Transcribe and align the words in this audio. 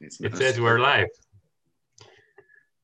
It 0.00 0.36
says 0.36 0.60
we're 0.60 0.78
live. 0.78 1.08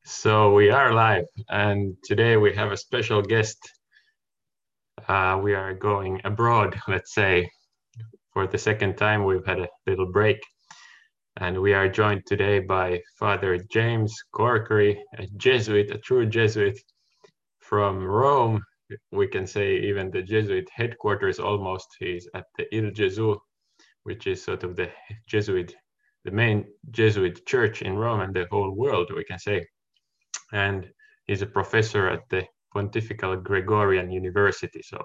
So 0.03 0.53
we 0.53 0.69
are 0.69 0.93
live, 0.93 1.25
and 1.47 1.95
today 2.03 2.35
we 2.35 2.53
have 2.53 2.73
a 2.73 2.77
special 2.77 3.21
guest. 3.21 3.57
Uh, 5.07 5.39
we 5.41 5.53
are 5.53 5.73
going 5.73 6.19
abroad, 6.25 6.77
let's 6.89 7.13
say, 7.13 7.49
for 8.33 8.45
the 8.45 8.57
second 8.57 8.97
time. 8.97 9.23
We've 9.23 9.45
had 9.45 9.59
a 9.59 9.69
little 9.87 10.11
break, 10.11 10.37
and 11.37 11.61
we 11.61 11.73
are 11.73 11.87
joined 11.87 12.25
today 12.25 12.59
by 12.59 13.01
Father 13.17 13.57
James 13.71 14.13
Corkery, 14.33 14.97
a 15.17 15.27
Jesuit, 15.37 15.91
a 15.91 15.97
true 15.99 16.25
Jesuit 16.25 16.77
from 17.59 18.03
Rome. 18.03 18.61
We 19.11 19.27
can 19.27 19.47
say 19.47 19.77
even 19.77 20.11
the 20.11 20.21
Jesuit 20.21 20.67
headquarters 20.73 21.39
almost. 21.39 21.87
He's 21.99 22.27
at 22.35 22.45
the 22.57 22.65
Il 22.75 22.91
Gesù, 22.91 23.37
which 24.03 24.27
is 24.27 24.43
sort 24.43 24.63
of 24.63 24.75
the 24.75 24.91
Jesuit 25.27 25.73
the 26.25 26.31
main 26.31 26.65
Jesuit 26.91 27.45
church 27.45 27.83
in 27.83 27.95
Rome 27.95 28.19
and 28.21 28.33
the 28.33 28.47
whole 28.51 28.71
world, 28.71 29.11
we 29.15 29.23
can 29.23 29.39
say. 29.39 29.65
And 30.51 30.89
he's 31.27 31.43
a 31.43 31.47
professor 31.47 32.09
at 32.09 32.27
the 32.29 32.43
Pontifical 32.73 33.37
Gregorian 33.37 34.11
University. 34.11 34.81
So, 34.83 35.01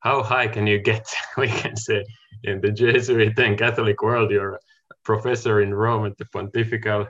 how 0.00 0.22
high 0.22 0.48
can 0.48 0.66
you 0.66 0.78
get, 0.78 1.06
we 1.38 1.48
can 1.48 1.76
say, 1.76 2.04
in 2.42 2.60
the 2.60 2.72
Jesuit 2.72 3.38
and 3.38 3.58
Catholic 3.58 4.02
world? 4.02 4.30
You're 4.30 4.54
a 4.54 4.58
professor 5.04 5.62
in 5.62 5.72
Rome 5.72 6.04
at 6.06 6.18
the 6.18 6.26
Pontifical 6.26 7.06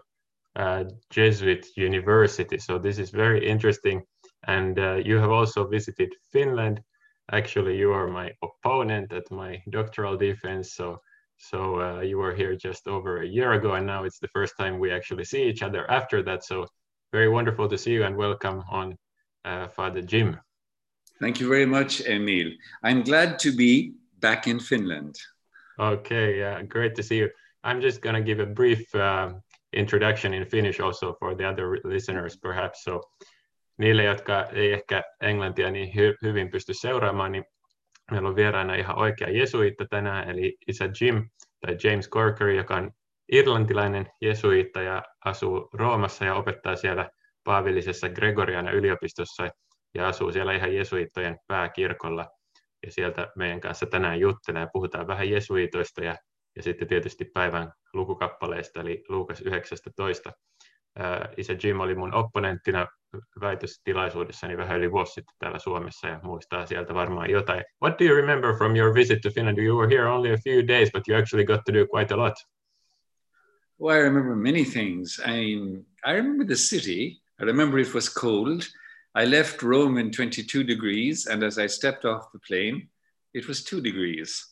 uh, 0.54 0.84
Jesuit 1.10 1.66
University. 1.76 2.58
So, 2.58 2.78
this 2.78 2.98
is 2.98 3.10
very 3.10 3.48
interesting. 3.48 4.02
And 4.46 4.78
uh, 4.78 4.96
you 4.96 5.16
have 5.16 5.30
also 5.30 5.66
visited 5.66 6.14
Finland. 6.30 6.80
Actually, 7.32 7.76
you 7.76 7.90
are 7.92 8.06
my 8.06 8.30
opponent 8.42 9.12
at 9.12 9.28
my 9.30 9.60
doctoral 9.70 10.16
defense. 10.16 10.74
So, 10.74 11.00
so 11.36 11.80
uh, 11.80 12.00
you 12.00 12.18
were 12.18 12.34
here 12.34 12.56
just 12.56 12.88
over 12.88 13.22
a 13.22 13.26
year 13.26 13.52
ago, 13.52 13.74
and 13.74 13.86
now 13.86 14.04
it's 14.04 14.18
the 14.18 14.28
first 14.28 14.54
time 14.58 14.78
we 14.78 14.90
actually 14.90 15.24
see 15.24 15.42
each 15.48 15.62
other 15.62 15.90
after 15.90 16.22
that. 16.22 16.44
So 16.44 16.66
very 17.12 17.28
wonderful 17.28 17.68
to 17.68 17.78
see 17.78 17.92
you 17.92 18.04
and 18.04 18.16
welcome 18.16 18.62
on 18.70 18.96
uh, 19.44 19.68
Father 19.68 20.02
Jim. 20.02 20.38
Thank 21.20 21.40
you 21.40 21.48
very 21.48 21.66
much, 21.66 22.02
Emil. 22.06 22.50
I'm 22.82 23.02
glad 23.02 23.38
to 23.38 23.52
be 23.52 23.92
back 24.20 24.46
in 24.46 24.60
Finland. 24.60 25.14
Okay, 25.78 26.38
yeah, 26.38 26.62
great 26.62 26.94
to 26.96 27.02
see 27.02 27.18
you. 27.18 27.30
I'm 27.64 27.80
just 27.80 28.00
going 28.00 28.14
to 28.14 28.22
give 28.22 28.40
a 28.40 28.46
brief 28.46 28.94
uh, 28.94 29.32
introduction 29.72 30.34
in 30.34 30.44
Finnish 30.46 30.80
also 30.80 31.14
for 31.18 31.34
the 31.34 31.44
other 31.48 31.78
listeners 31.84 32.36
perhaps. 32.36 32.84
So 32.84 33.00
niille, 33.78 34.04
jotka 34.04 34.48
ei 34.52 34.72
ehkä 34.72 35.02
englantia 35.20 35.70
niin 35.70 35.88
hy- 35.88 36.16
hyvin 36.22 36.50
pysty 36.50 36.74
seuraamaan, 36.74 37.32
niin 37.32 37.44
Meillä 38.10 38.28
on 38.28 38.36
vieraana 38.36 38.74
ihan 38.74 38.98
oikea 38.98 39.30
jesuitta 39.30 39.84
tänään, 39.90 40.30
eli 40.30 40.56
isä 40.68 40.88
Jim 41.00 41.28
tai 41.60 41.76
James 41.84 42.10
Corkery, 42.10 42.56
joka 42.56 42.76
on 42.76 42.90
irlantilainen 43.32 44.06
jesuitta 44.20 44.80
ja 44.80 45.02
asuu 45.24 45.68
Roomassa 45.72 46.24
ja 46.24 46.34
opettaa 46.34 46.76
siellä 46.76 47.10
paavillisessa 47.44 48.08
Gregoriana 48.08 48.70
yliopistossa 48.70 49.48
ja 49.94 50.08
asuu 50.08 50.32
siellä 50.32 50.52
ihan 50.52 50.74
jesuittojen 50.74 51.38
pääkirkolla. 51.46 52.26
Ja 52.86 52.92
sieltä 52.92 53.28
meidän 53.36 53.60
kanssa 53.60 53.86
tänään 53.86 54.20
juttelee 54.20 54.60
ja 54.60 54.68
puhutaan 54.72 55.06
vähän 55.06 55.30
jesuitoista 55.30 56.04
ja, 56.04 56.16
ja 56.56 56.62
sitten 56.62 56.88
tietysti 56.88 57.24
päivän 57.34 57.72
lukukappaleista, 57.92 58.80
eli 58.80 59.04
Luukas 59.08 59.40
19. 59.40 60.32
Isä 61.36 61.56
Jim 61.62 61.80
oli 61.80 61.94
mun 61.94 62.14
opponenttina 62.14 62.86
väitöstilaisuudessani 63.40 64.56
vähän 64.56 64.78
yli 64.78 64.92
vuosi 64.92 65.12
sitten 65.12 65.34
täällä 65.38 65.58
Suomessa 65.58 66.08
ja 66.08 66.20
muistaa 66.22 66.66
sieltä 66.66 66.94
varmaan 66.94 67.30
jotain. 67.30 67.64
What 67.84 67.98
do 67.98 68.04
you 68.04 68.16
remember 68.16 68.54
from 68.56 68.76
your 68.76 68.94
visit 68.94 69.20
to 69.20 69.30
Finland? 69.30 69.58
You 69.58 69.76
were 69.78 69.96
here 69.96 70.08
only 70.08 70.32
a 70.32 70.36
few 70.36 70.68
days, 70.68 70.90
but 70.92 71.08
you 71.08 71.18
actually 71.18 71.44
got 71.44 71.60
to 71.66 71.72
do 71.72 71.86
quite 71.86 72.14
a 72.14 72.16
lot. 72.16 72.34
Well, 73.80 73.98
I 73.98 74.02
remember 74.02 74.34
many 74.36 74.64
things. 74.64 75.20
I 75.26 75.30
mean, 75.30 75.84
I 76.04 76.12
remember 76.12 76.44
the 76.46 76.56
city. 76.56 77.20
I 77.40 77.44
remember 77.44 77.78
it 77.80 77.94
was 77.94 78.08
cold. 78.08 78.62
I 79.22 79.24
left 79.26 79.62
Rome 79.62 80.00
in 80.00 80.10
22 80.10 80.64
degrees, 80.64 81.26
and 81.26 81.42
as 81.42 81.58
I 81.58 81.68
stepped 81.68 82.04
off 82.04 82.32
the 82.32 82.38
plane, 82.48 82.88
it 83.34 83.46
was 83.48 83.64
two 83.64 83.80
degrees. 83.80 84.46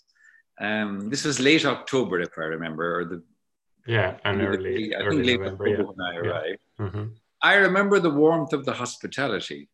Um, 0.60 1.10
this 1.10 1.24
was 1.24 1.40
late 1.40 1.64
October, 1.64 2.20
if 2.20 2.38
I 2.38 2.44
remember, 2.44 3.00
or 3.00 3.04
the 3.04 3.22
yeah, 3.86 4.16
and 4.24 4.40
early, 4.40 4.94
I 4.94 5.00
early 5.00 5.16
think 5.16 5.26
late 5.26 5.40
November. 5.40 5.64
October 5.64 5.82
Yeah. 5.82 5.88
when 5.88 6.00
I 6.00 6.14
Yeah. 6.14 6.20
arrived. 6.20 6.60
Mhm. 6.78 7.10
I 7.44 7.54
remember 7.56 8.00
the 8.00 8.16
warmth 8.24 8.52
of 8.54 8.64
the 8.64 8.72
hospitality. 8.72 9.68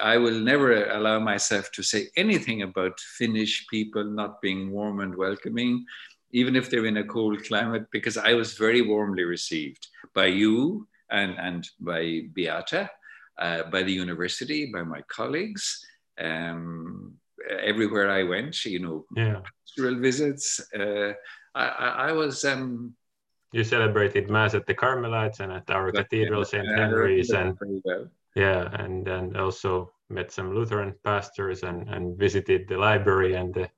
I 0.00 0.16
will 0.16 0.40
never 0.40 0.70
allow 0.98 1.18
myself 1.20 1.70
to 1.72 1.82
say 1.82 2.08
anything 2.16 2.62
about 2.62 2.98
Finnish 3.18 3.66
people 3.68 4.04
not 4.04 4.40
being 4.40 4.70
warm 4.72 5.00
and 5.00 5.14
welcoming, 5.14 5.84
even 6.32 6.56
if 6.56 6.70
they're 6.70 6.86
in 6.86 6.96
a 6.96 7.04
cold 7.16 7.44
climate, 7.44 7.84
because 7.92 8.16
I 8.16 8.32
was 8.32 8.54
very 8.54 8.80
warmly 8.80 9.24
received 9.24 9.86
by 10.14 10.26
you 10.42 10.88
and, 11.10 11.32
and 11.38 11.68
by 11.78 12.22
Beata, 12.32 12.90
uh, 13.38 13.64
by 13.64 13.82
the 13.82 13.92
university, 13.92 14.72
by 14.72 14.82
my 14.82 15.02
colleagues. 15.08 15.84
Um, 16.18 17.14
everywhere 17.72 18.10
I 18.10 18.22
went, 18.22 18.64
you 18.64 18.78
know, 18.78 19.04
Yeah. 19.14 19.42
pastoral 19.60 20.00
visits. 20.00 20.46
Uh, 20.74 21.12
I, 21.54 21.66
I, 21.86 21.88
I 22.08 22.12
was 22.12 22.44
um, 22.46 22.96
You 23.54 23.62
celebrated 23.62 24.28
Mass 24.28 24.54
at 24.54 24.66
the 24.66 24.74
Carmelites 24.74 25.38
and 25.38 25.52
at 25.52 25.70
our 25.70 25.92
cathedral, 25.92 26.44
St. 26.44 26.66
Henry's, 26.66 27.30
and 27.30 27.56
well. 27.84 28.08
yeah, 28.34 28.68
and 28.82 29.06
and 29.06 29.36
also 29.36 29.92
met 30.10 30.32
some 30.32 30.52
Lutheran 30.52 30.92
pastors 31.04 31.62
and 31.62 31.88
and 31.88 32.18
visited 32.18 32.66
the 32.66 32.76
library 32.76 33.34
and 33.34 33.54
the 33.54 33.70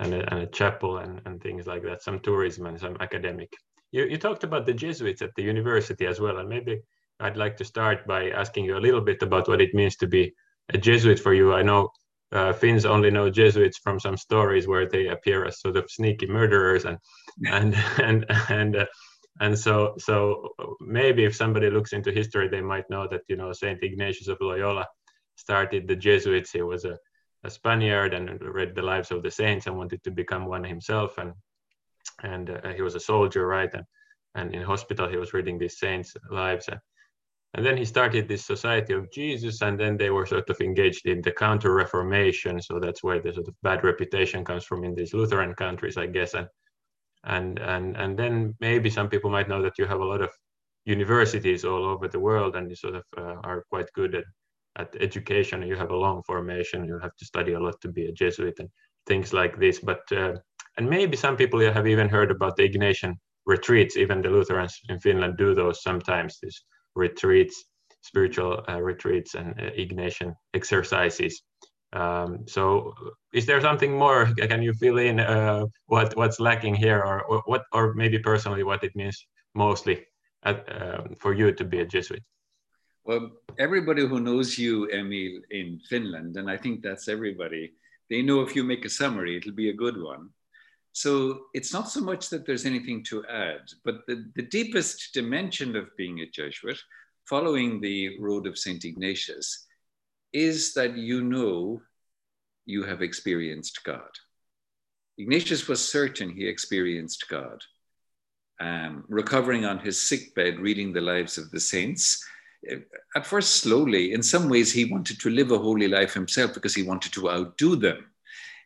and 0.00 0.12
a, 0.12 0.30
and 0.30 0.42
a 0.42 0.46
chapel 0.48 0.98
and, 0.98 1.22
and 1.24 1.42
things 1.42 1.66
like 1.66 1.82
that, 1.84 2.02
some 2.02 2.20
tourism 2.20 2.66
and 2.66 2.78
some 2.78 2.98
academic. 3.00 3.50
You, 3.90 4.04
you 4.04 4.18
talked 4.18 4.44
about 4.44 4.66
the 4.66 4.74
Jesuits 4.74 5.22
at 5.22 5.34
the 5.34 5.42
university 5.42 6.06
as 6.06 6.20
well, 6.20 6.36
and 6.36 6.48
maybe 6.50 6.82
I'd 7.18 7.38
like 7.38 7.56
to 7.56 7.64
start 7.64 8.06
by 8.06 8.28
asking 8.32 8.66
you 8.66 8.76
a 8.76 8.84
little 8.86 9.00
bit 9.00 9.22
about 9.22 9.48
what 9.48 9.62
it 9.62 9.72
means 9.72 9.96
to 9.96 10.06
be 10.06 10.34
a 10.74 10.76
Jesuit 10.76 11.18
for 11.18 11.32
you. 11.32 11.54
I 11.54 11.62
know 11.62 11.88
uh, 12.32 12.52
Finns 12.52 12.84
only 12.84 13.10
know 13.10 13.30
Jesuits 13.30 13.78
from 13.78 13.98
some 13.98 14.18
stories 14.18 14.68
where 14.68 14.86
they 14.86 15.08
appear 15.08 15.46
as 15.46 15.60
sort 15.60 15.78
of 15.78 15.90
sneaky 15.90 16.26
murderers, 16.26 16.84
and 16.84 16.98
and 17.46 17.74
and 17.98 18.26
and 18.50 18.76
uh, 18.76 18.86
and 19.40 19.58
so 19.58 19.94
so 19.98 20.50
maybe 20.80 21.24
if 21.24 21.34
somebody 21.34 21.70
looks 21.70 21.92
into 21.92 22.12
history, 22.12 22.48
they 22.48 22.60
might 22.60 22.88
know 22.90 23.08
that 23.08 23.22
you 23.28 23.36
know 23.36 23.52
Saint 23.52 23.82
Ignatius 23.82 24.28
of 24.28 24.38
Loyola 24.40 24.86
started 25.36 25.88
the 25.88 25.96
Jesuits. 25.96 26.52
He 26.52 26.62
was 26.62 26.84
a 26.84 26.98
a 27.44 27.50
Spaniard 27.50 28.14
and 28.14 28.40
read 28.40 28.74
the 28.74 28.82
lives 28.82 29.10
of 29.10 29.22
the 29.22 29.30
saints 29.30 29.66
and 29.66 29.76
wanted 29.76 30.02
to 30.04 30.10
become 30.10 30.46
one 30.46 30.64
himself. 30.64 31.18
And 31.18 31.32
and 32.22 32.50
uh, 32.50 32.72
he 32.74 32.82
was 32.82 32.94
a 32.94 33.00
soldier, 33.00 33.46
right? 33.46 33.72
And 33.72 33.84
and 34.34 34.54
in 34.54 34.62
hospital 34.62 35.08
he 35.08 35.16
was 35.16 35.34
reading 35.34 35.58
these 35.58 35.78
saints' 35.78 36.16
lives. 36.30 36.68
And, 36.68 36.80
and 37.54 37.66
then 37.66 37.76
he 37.76 37.84
started 37.84 38.28
this 38.28 38.46
Society 38.46 38.94
of 38.94 39.10
Jesus, 39.12 39.60
and 39.60 39.78
then 39.78 39.96
they 39.98 40.08
were 40.10 40.24
sort 40.24 40.48
of 40.48 40.60
engaged 40.60 41.06
in 41.06 41.20
the 41.20 41.32
Counter 41.32 41.74
Reformation. 41.74 42.62
So 42.62 42.80
that's 42.80 43.02
where 43.02 43.20
the 43.20 43.34
sort 43.34 43.48
of 43.48 43.54
bad 43.62 43.84
reputation 43.84 44.44
comes 44.44 44.64
from 44.64 44.84
in 44.84 44.94
these 44.94 45.12
Lutheran 45.12 45.54
countries, 45.54 45.98
I 45.98 46.06
guess. 46.06 46.32
And 46.34 46.48
and 47.24 47.58
and 47.58 47.96
and 47.96 48.18
then 48.18 48.54
maybe 48.60 48.90
some 48.90 49.08
people 49.08 49.30
might 49.30 49.48
know 49.48 49.62
that 49.62 49.78
you 49.78 49.86
have 49.86 50.00
a 50.00 50.04
lot 50.04 50.22
of 50.22 50.30
universities 50.84 51.64
all 51.64 51.84
over 51.84 52.08
the 52.08 52.20
world, 52.20 52.56
and 52.56 52.68
you 52.70 52.76
sort 52.76 52.96
of 52.96 53.04
uh, 53.16 53.36
are 53.44 53.64
quite 53.70 53.92
good 53.94 54.14
at 54.14 54.24
at 54.76 54.96
education 55.00 55.62
you 55.62 55.76
have 55.76 55.90
a 55.90 55.96
long 55.96 56.22
formation. 56.26 56.84
You 56.84 56.98
have 57.00 57.16
to 57.16 57.24
study 57.24 57.52
a 57.52 57.60
lot 57.60 57.80
to 57.82 57.88
be 57.88 58.06
a 58.06 58.12
jesuit 58.12 58.54
and 58.58 58.68
things 59.06 59.32
like 59.32 59.58
this. 59.58 59.80
But 59.80 60.02
uh, 60.12 60.34
and 60.78 60.88
maybe 60.88 61.16
some 61.16 61.36
people 61.36 61.60
have 61.60 61.86
even 61.86 62.08
heard 62.08 62.30
about 62.30 62.56
the 62.56 62.68
ignatian 62.68 63.14
retreats. 63.46 63.96
Even 63.96 64.22
the 64.22 64.30
lutherans 64.30 64.78
in 64.88 64.98
finland 65.00 65.36
do 65.36 65.54
those 65.54 65.82
sometimes 65.82 66.38
these 66.42 66.64
retreats 66.94 67.64
spiritual 68.02 68.62
uh, 68.68 68.80
retreats 68.80 69.34
and 69.34 69.58
uh, 69.60 69.70
ignatian 69.78 70.34
exercises 70.54 71.42
um, 71.92 72.46
so 72.46 72.94
is 73.32 73.44
there 73.46 73.60
something 73.60 73.92
more 73.96 74.32
can 74.48 74.62
you 74.62 74.72
fill 74.74 74.98
in 74.98 75.20
uh, 75.20 75.66
what 75.86 76.16
what's 76.16 76.40
lacking 76.40 76.74
here 76.74 77.00
or, 77.00 77.22
or 77.24 77.42
what 77.46 77.64
or 77.72 77.94
maybe 77.94 78.18
personally 78.18 78.62
what 78.62 78.82
it 78.84 78.94
means 78.96 79.26
mostly 79.54 80.06
at, 80.44 80.66
um, 80.80 81.14
for 81.18 81.34
you 81.34 81.52
to 81.52 81.64
be 81.64 81.80
a 81.80 81.86
jesuit 81.86 82.22
Well, 83.04 83.30
everybody 83.58 84.06
who 84.06 84.20
knows 84.20 84.56
you, 84.58 84.88
Emil, 84.98 85.42
in 85.50 85.80
Finland, 85.90 86.36
and 86.36 86.48
I 86.48 86.56
think 86.56 86.82
that's 86.82 87.08
everybody, 87.08 87.72
they 88.08 88.22
know 88.22 88.42
if 88.42 88.54
you 88.54 88.62
make 88.62 88.84
a 88.84 88.88
summary, 88.88 89.36
it'll 89.36 89.52
be 89.64 89.70
a 89.70 89.82
good 89.84 90.00
one. 90.00 90.30
So 90.92 91.46
it's 91.54 91.72
not 91.72 91.88
so 91.88 92.00
much 92.00 92.28
that 92.30 92.46
there's 92.46 92.66
anything 92.66 93.02
to 93.04 93.24
add, 93.26 93.62
but 93.84 94.06
the, 94.06 94.30
the 94.36 94.42
deepest 94.42 95.14
dimension 95.14 95.74
of 95.74 95.96
being 95.96 96.20
a 96.20 96.26
Jesuit, 96.26 96.78
following 97.28 97.80
the 97.80 98.18
road 98.20 98.46
of 98.46 98.58
St. 98.58 98.84
Ignatius, 98.84 99.66
is 100.32 100.74
that 100.74 100.96
you 100.96 101.22
know 101.22 101.82
you 102.64 102.84
have 102.84 103.02
experienced 103.02 103.84
God. 103.84 104.10
Ignatius 105.18 105.68
was 105.68 105.86
certain 105.86 106.30
he 106.30 106.46
experienced 106.46 107.28
God. 107.28 107.62
Um, 108.60 109.04
recovering 109.08 109.64
on 109.64 109.78
his 109.78 110.00
sickbed, 110.00 110.60
reading 110.60 110.92
the 110.92 111.00
lives 111.00 111.36
of 111.36 111.50
the 111.50 111.60
saints, 111.60 112.24
at 113.16 113.26
first 113.26 113.54
slowly. 113.54 114.12
In 114.12 114.22
some 114.22 114.48
ways, 114.48 114.72
he 114.72 114.84
wanted 114.84 115.20
to 115.20 115.30
live 115.30 115.50
a 115.50 115.58
holy 115.58 115.88
life 115.88 116.14
himself 116.14 116.54
because 116.54 116.74
he 116.74 116.82
wanted 116.82 117.12
to 117.14 117.30
outdo 117.30 117.76
them. 117.76 118.06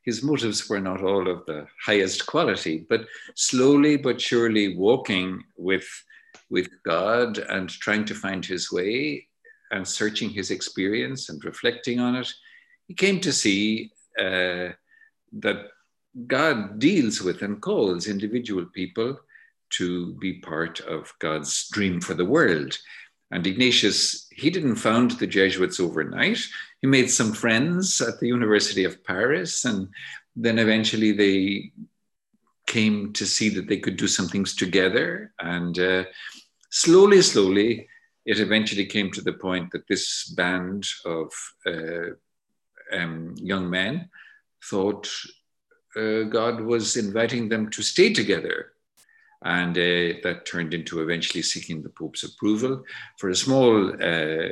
his 0.04 0.22
motives 0.22 0.68
were 0.68 0.80
not 0.80 1.02
all 1.02 1.28
of 1.28 1.44
the 1.46 1.66
highest 1.84 2.26
quality, 2.26 2.86
but 2.88 3.06
slowly 3.34 3.96
but 3.96 4.20
surely 4.20 4.76
walking 4.76 5.42
with, 5.56 5.88
with 6.48 6.68
God 6.84 7.38
and 7.38 7.68
trying 7.68 8.04
to 8.04 8.14
find 8.14 8.44
his 8.44 8.70
way 8.70 9.26
and 9.70 9.86
searching 9.86 10.30
his 10.30 10.50
experience 10.50 11.28
and 11.28 11.44
reflecting 11.44 12.00
on 12.00 12.16
it, 12.16 12.32
he 12.86 12.94
came 12.94 13.20
to 13.20 13.32
see 13.32 13.92
uh, 14.18 14.70
that 15.32 15.68
God 16.26 16.78
deals 16.78 17.20
with 17.20 17.42
and 17.42 17.60
calls 17.60 18.06
individual 18.06 18.66
people 18.66 19.18
to 19.70 20.14
be 20.14 20.34
part 20.34 20.80
of 20.80 21.12
God's 21.18 21.68
dream 21.68 22.00
for 22.00 22.14
the 22.14 22.24
world. 22.24 22.78
And 23.30 23.46
Ignatius, 23.46 24.28
he 24.30 24.50
didn't 24.50 24.76
found 24.76 25.12
the 25.12 25.26
Jesuits 25.26 25.80
overnight. 25.80 26.38
He 26.80 26.86
made 26.86 27.10
some 27.10 27.32
friends 27.32 28.00
at 28.00 28.20
the 28.20 28.28
University 28.28 28.84
of 28.84 29.04
Paris, 29.04 29.64
and 29.64 29.88
then 30.36 30.58
eventually 30.58 31.12
they 31.12 31.72
came 32.66 33.12
to 33.14 33.26
see 33.26 33.48
that 33.50 33.68
they 33.68 33.78
could 33.78 33.96
do 33.96 34.06
some 34.06 34.28
things 34.28 34.54
together. 34.54 35.32
And 35.40 35.78
uh, 35.78 36.04
slowly, 36.70 37.22
slowly, 37.22 37.88
it 38.26 38.40
eventually 38.40 38.84
came 38.84 39.10
to 39.12 39.20
the 39.22 39.32
point 39.32 39.70
that 39.70 39.86
this 39.86 40.28
band 40.36 40.84
of 41.04 41.32
uh, 41.64 42.10
um, 42.92 43.34
young 43.38 43.70
men 43.70 44.10
thought 44.64 45.08
uh, 45.96 46.24
God 46.24 46.60
was 46.60 46.96
inviting 46.96 47.48
them 47.48 47.70
to 47.70 47.82
stay 47.82 48.12
together. 48.12 48.72
And 49.44 49.78
uh, 49.78 50.18
that 50.24 50.42
turned 50.44 50.74
into 50.74 51.00
eventually 51.00 51.42
seeking 51.42 51.82
the 51.82 51.88
Pope's 51.88 52.24
approval 52.24 52.82
for 53.18 53.30
a 53.30 53.36
small 53.36 53.92
uh, 54.02 54.48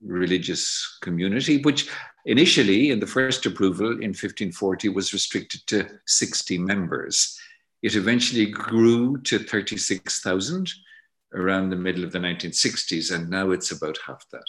religious 0.00 0.98
community, 1.02 1.60
which 1.60 1.90
initially, 2.24 2.90
in 2.90 3.00
the 3.00 3.06
first 3.06 3.44
approval 3.44 3.90
in 3.90 4.10
1540, 4.10 4.88
was 4.88 5.12
restricted 5.12 5.66
to 5.66 5.88
60 6.06 6.56
members. 6.58 7.38
It 7.82 7.96
eventually 7.96 8.46
grew 8.46 9.20
to 9.22 9.38
36,000 9.40 10.72
around 11.34 11.70
the 11.70 11.76
middle 11.76 12.04
of 12.04 12.12
the 12.12 12.18
1960s, 12.18 13.14
and 13.14 13.28
now 13.28 13.50
it's 13.50 13.72
about 13.72 13.98
half 14.06 14.24
that. 14.30 14.46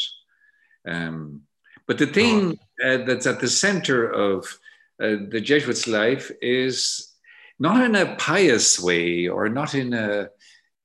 Um, 0.87 1.41
but 1.87 1.97
the 1.97 2.07
thing 2.07 2.57
uh, 2.83 2.97
that's 2.97 3.27
at 3.27 3.39
the 3.39 3.47
center 3.47 4.09
of 4.09 4.45
uh, 5.01 5.17
the 5.29 5.41
Jesuits' 5.41 5.87
life 5.87 6.31
is 6.41 7.13
not 7.59 7.83
in 7.83 7.95
a 7.95 8.15
pious 8.15 8.79
way 8.79 9.27
or 9.27 9.49
not 9.49 9.75
in 9.75 9.93
a 9.93 10.29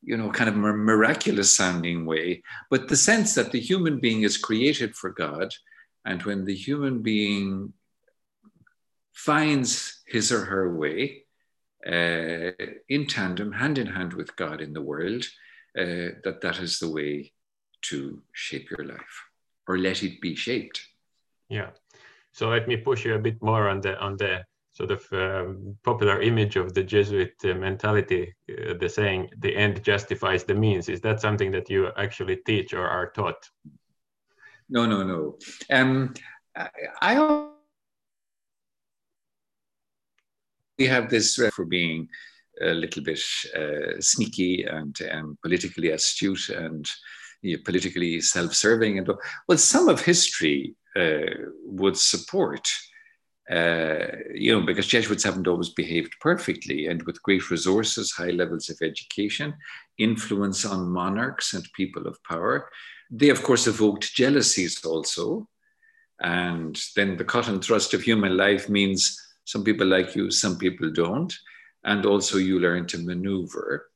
you 0.02 0.17
know 0.17 0.31
kind 0.31 0.49
of 0.49 0.56
miraculous 0.56 1.55
sounding 1.55 2.06
way, 2.06 2.43
but 2.70 2.88
the 2.88 2.97
sense 2.97 3.35
that 3.35 3.52
the 3.52 3.61
human 3.61 4.00
being 4.00 4.23
is 4.23 4.38
created 4.38 4.97
for 4.97 5.11
God, 5.11 5.55
and 6.05 6.23
when 6.23 6.44
the 6.44 6.55
human 6.55 7.02
being 7.02 7.73
finds 9.12 10.02
his 10.06 10.32
or 10.32 10.44
her 10.47 10.75
way 10.75 11.25
uh, 11.87 12.52
in 12.88 13.06
tandem, 13.06 13.52
hand 13.52 13.79
in 13.79 13.87
hand 13.87 14.14
with 14.14 14.35
God 14.37 14.61
in 14.61 14.73
the 14.73 14.82
world, 14.82 15.25
uh, 15.80 16.08
that 16.24 16.40
that 16.42 16.58
is 16.58 16.78
the 16.78 16.90
way 16.90 17.32
to 17.82 18.20
shape 18.32 18.70
your 18.70 18.86
life 18.86 19.16
or 19.66 19.78
let 19.78 20.02
it 20.02 20.20
be 20.20 20.34
shaped. 20.34 20.80
Yeah. 21.48 21.70
So 22.32 22.48
let 22.50 22.68
me 22.68 22.76
push 22.76 23.04
you 23.04 23.14
a 23.14 23.18
bit 23.18 23.42
more 23.42 23.68
on 23.68 23.80
the 23.80 23.98
on 23.98 24.16
the 24.16 24.44
sort 24.72 24.90
of 24.90 25.02
um, 25.12 25.76
popular 25.82 26.20
image 26.22 26.56
of 26.56 26.74
the 26.74 26.82
Jesuit 26.82 27.34
uh, 27.44 27.54
mentality, 27.54 28.34
uh, 28.50 28.74
the 28.80 28.88
saying 28.88 29.30
"the 29.38 29.56
end 29.56 29.82
justifies 29.82 30.44
the 30.44 30.54
means." 30.54 30.88
Is 30.88 31.00
that 31.00 31.20
something 31.20 31.50
that 31.52 31.68
you 31.70 31.88
actually 31.96 32.36
teach 32.46 32.72
or 32.74 32.86
are 32.86 33.10
taught? 33.10 33.50
No, 34.68 34.86
no, 34.86 35.02
no. 35.02 35.38
Um, 35.70 36.14
I, 36.56 36.68
I 37.00 37.46
we 40.78 40.86
have 40.86 41.10
this 41.10 41.34
for 41.52 41.64
being 41.64 42.08
a 42.62 42.74
little 42.74 43.02
bit 43.02 43.20
uh, 43.56 44.00
sneaky 44.00 44.64
and 44.64 44.96
um, 45.10 45.38
politically 45.42 45.90
astute 45.90 46.48
and 46.50 46.88
you 47.42 47.56
know, 47.56 47.62
politically 47.64 48.20
self-serving 48.20 48.98
and 48.98 49.10
well 49.48 49.58
some 49.58 49.88
of 49.88 50.00
history 50.00 50.74
uh, 50.96 51.48
would 51.64 51.96
support 51.96 52.68
uh, 53.50 54.06
you 54.34 54.52
know 54.52 54.64
because 54.64 54.86
jesuits 54.86 55.24
haven't 55.24 55.48
always 55.48 55.70
behaved 55.70 56.14
perfectly 56.20 56.86
and 56.86 57.02
with 57.04 57.22
great 57.22 57.50
resources 57.50 58.12
high 58.12 58.30
levels 58.30 58.68
of 58.68 58.76
education 58.82 59.54
influence 59.98 60.64
on 60.64 60.90
monarchs 60.90 61.54
and 61.54 61.66
people 61.74 62.06
of 62.06 62.22
power 62.24 62.68
they 63.10 63.30
of 63.30 63.42
course 63.42 63.66
evoked 63.66 64.14
jealousies 64.14 64.84
also. 64.84 65.48
And 66.20 66.80
then 66.96 67.16
the 67.16 67.24
cut 67.24 67.48
and 67.48 67.62
thrust 67.62 67.94
of 67.94 68.02
human 68.02 68.36
life 68.36 68.68
means 68.68 69.18
some 69.44 69.64
people 69.64 69.86
like 69.86 70.14
you 70.14 70.30
some 70.30 70.58
people 70.58 70.90
don't 70.92 71.34
and 71.84 72.04
also 72.06 72.38
you 72.38 72.58
learn 72.58 72.86
to 72.88 72.98
maneuver. 72.98 73.88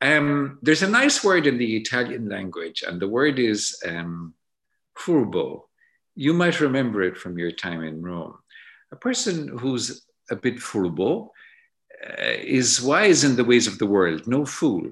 Um, 0.00 0.58
there's 0.62 0.82
a 0.82 0.90
nice 0.90 1.24
word 1.24 1.46
in 1.46 1.58
the 1.58 1.76
Italian 1.76 2.28
language, 2.28 2.84
and 2.86 3.00
the 3.00 3.08
word 3.08 3.38
is 3.38 3.80
um, 3.86 4.34
furbo. 4.96 5.62
You 6.14 6.34
might 6.34 6.60
remember 6.60 7.02
it 7.02 7.16
from 7.16 7.38
your 7.38 7.52
time 7.52 7.82
in 7.82 8.02
Rome. 8.02 8.38
A 8.92 8.96
person 8.96 9.48
who's 9.58 10.04
a 10.30 10.36
bit 10.36 10.56
furbo 10.56 11.30
uh, 12.04 12.36
is 12.40 12.80
wise 12.82 13.24
in 13.24 13.36
the 13.36 13.44
ways 13.44 13.66
of 13.66 13.78
the 13.78 13.86
world, 13.86 14.26
no 14.26 14.44
fool. 14.44 14.90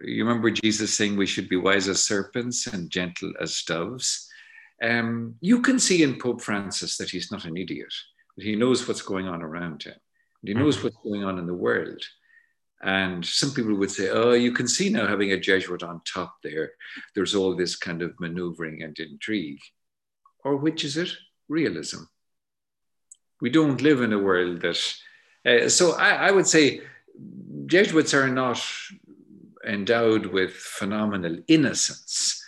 You 0.00 0.24
remember 0.24 0.50
Jesus 0.50 0.92
saying 0.94 1.16
we 1.16 1.26
should 1.26 1.48
be 1.48 1.56
wise 1.56 1.88
as 1.88 2.04
serpents 2.04 2.66
and 2.66 2.90
gentle 2.90 3.32
as 3.40 3.62
doves. 3.62 4.28
Um, 4.82 5.36
you 5.40 5.62
can 5.62 5.78
see 5.78 6.02
in 6.02 6.18
Pope 6.18 6.42
Francis 6.42 6.96
that 6.96 7.10
he's 7.10 7.30
not 7.30 7.44
an 7.44 7.56
idiot, 7.56 7.92
that 8.36 8.44
he 8.44 8.56
knows 8.56 8.86
what's 8.86 9.02
going 9.02 9.28
on 9.28 9.42
around 9.42 9.84
him. 9.84 9.94
He 10.44 10.54
knows 10.54 10.82
what's 10.82 10.96
going 11.02 11.24
on 11.24 11.38
in 11.38 11.46
the 11.46 11.54
world. 11.54 12.02
And 12.82 13.24
some 13.24 13.52
people 13.52 13.74
would 13.76 13.90
say, 13.90 14.10
oh, 14.10 14.32
you 14.32 14.52
can 14.52 14.68
see 14.68 14.90
now 14.90 15.06
having 15.06 15.32
a 15.32 15.40
Jesuit 15.40 15.82
on 15.82 16.02
top 16.04 16.36
there, 16.42 16.72
there's 17.14 17.34
all 17.34 17.56
this 17.56 17.76
kind 17.76 18.02
of 18.02 18.18
maneuvering 18.20 18.82
and 18.82 18.98
intrigue. 18.98 19.60
Or 20.44 20.56
which 20.56 20.84
is 20.84 20.98
it? 20.98 21.10
Realism. 21.48 22.02
We 23.40 23.48
don't 23.48 23.80
live 23.80 24.02
in 24.02 24.12
a 24.12 24.18
world 24.18 24.60
that. 24.60 24.94
Uh, 25.46 25.68
so 25.68 25.92
I, 25.92 26.28
I 26.28 26.30
would 26.30 26.46
say 26.46 26.80
Jesuits 27.66 28.12
are 28.12 28.28
not 28.28 28.62
endowed 29.66 30.26
with 30.26 30.52
phenomenal 30.52 31.38
innocence. 31.48 32.42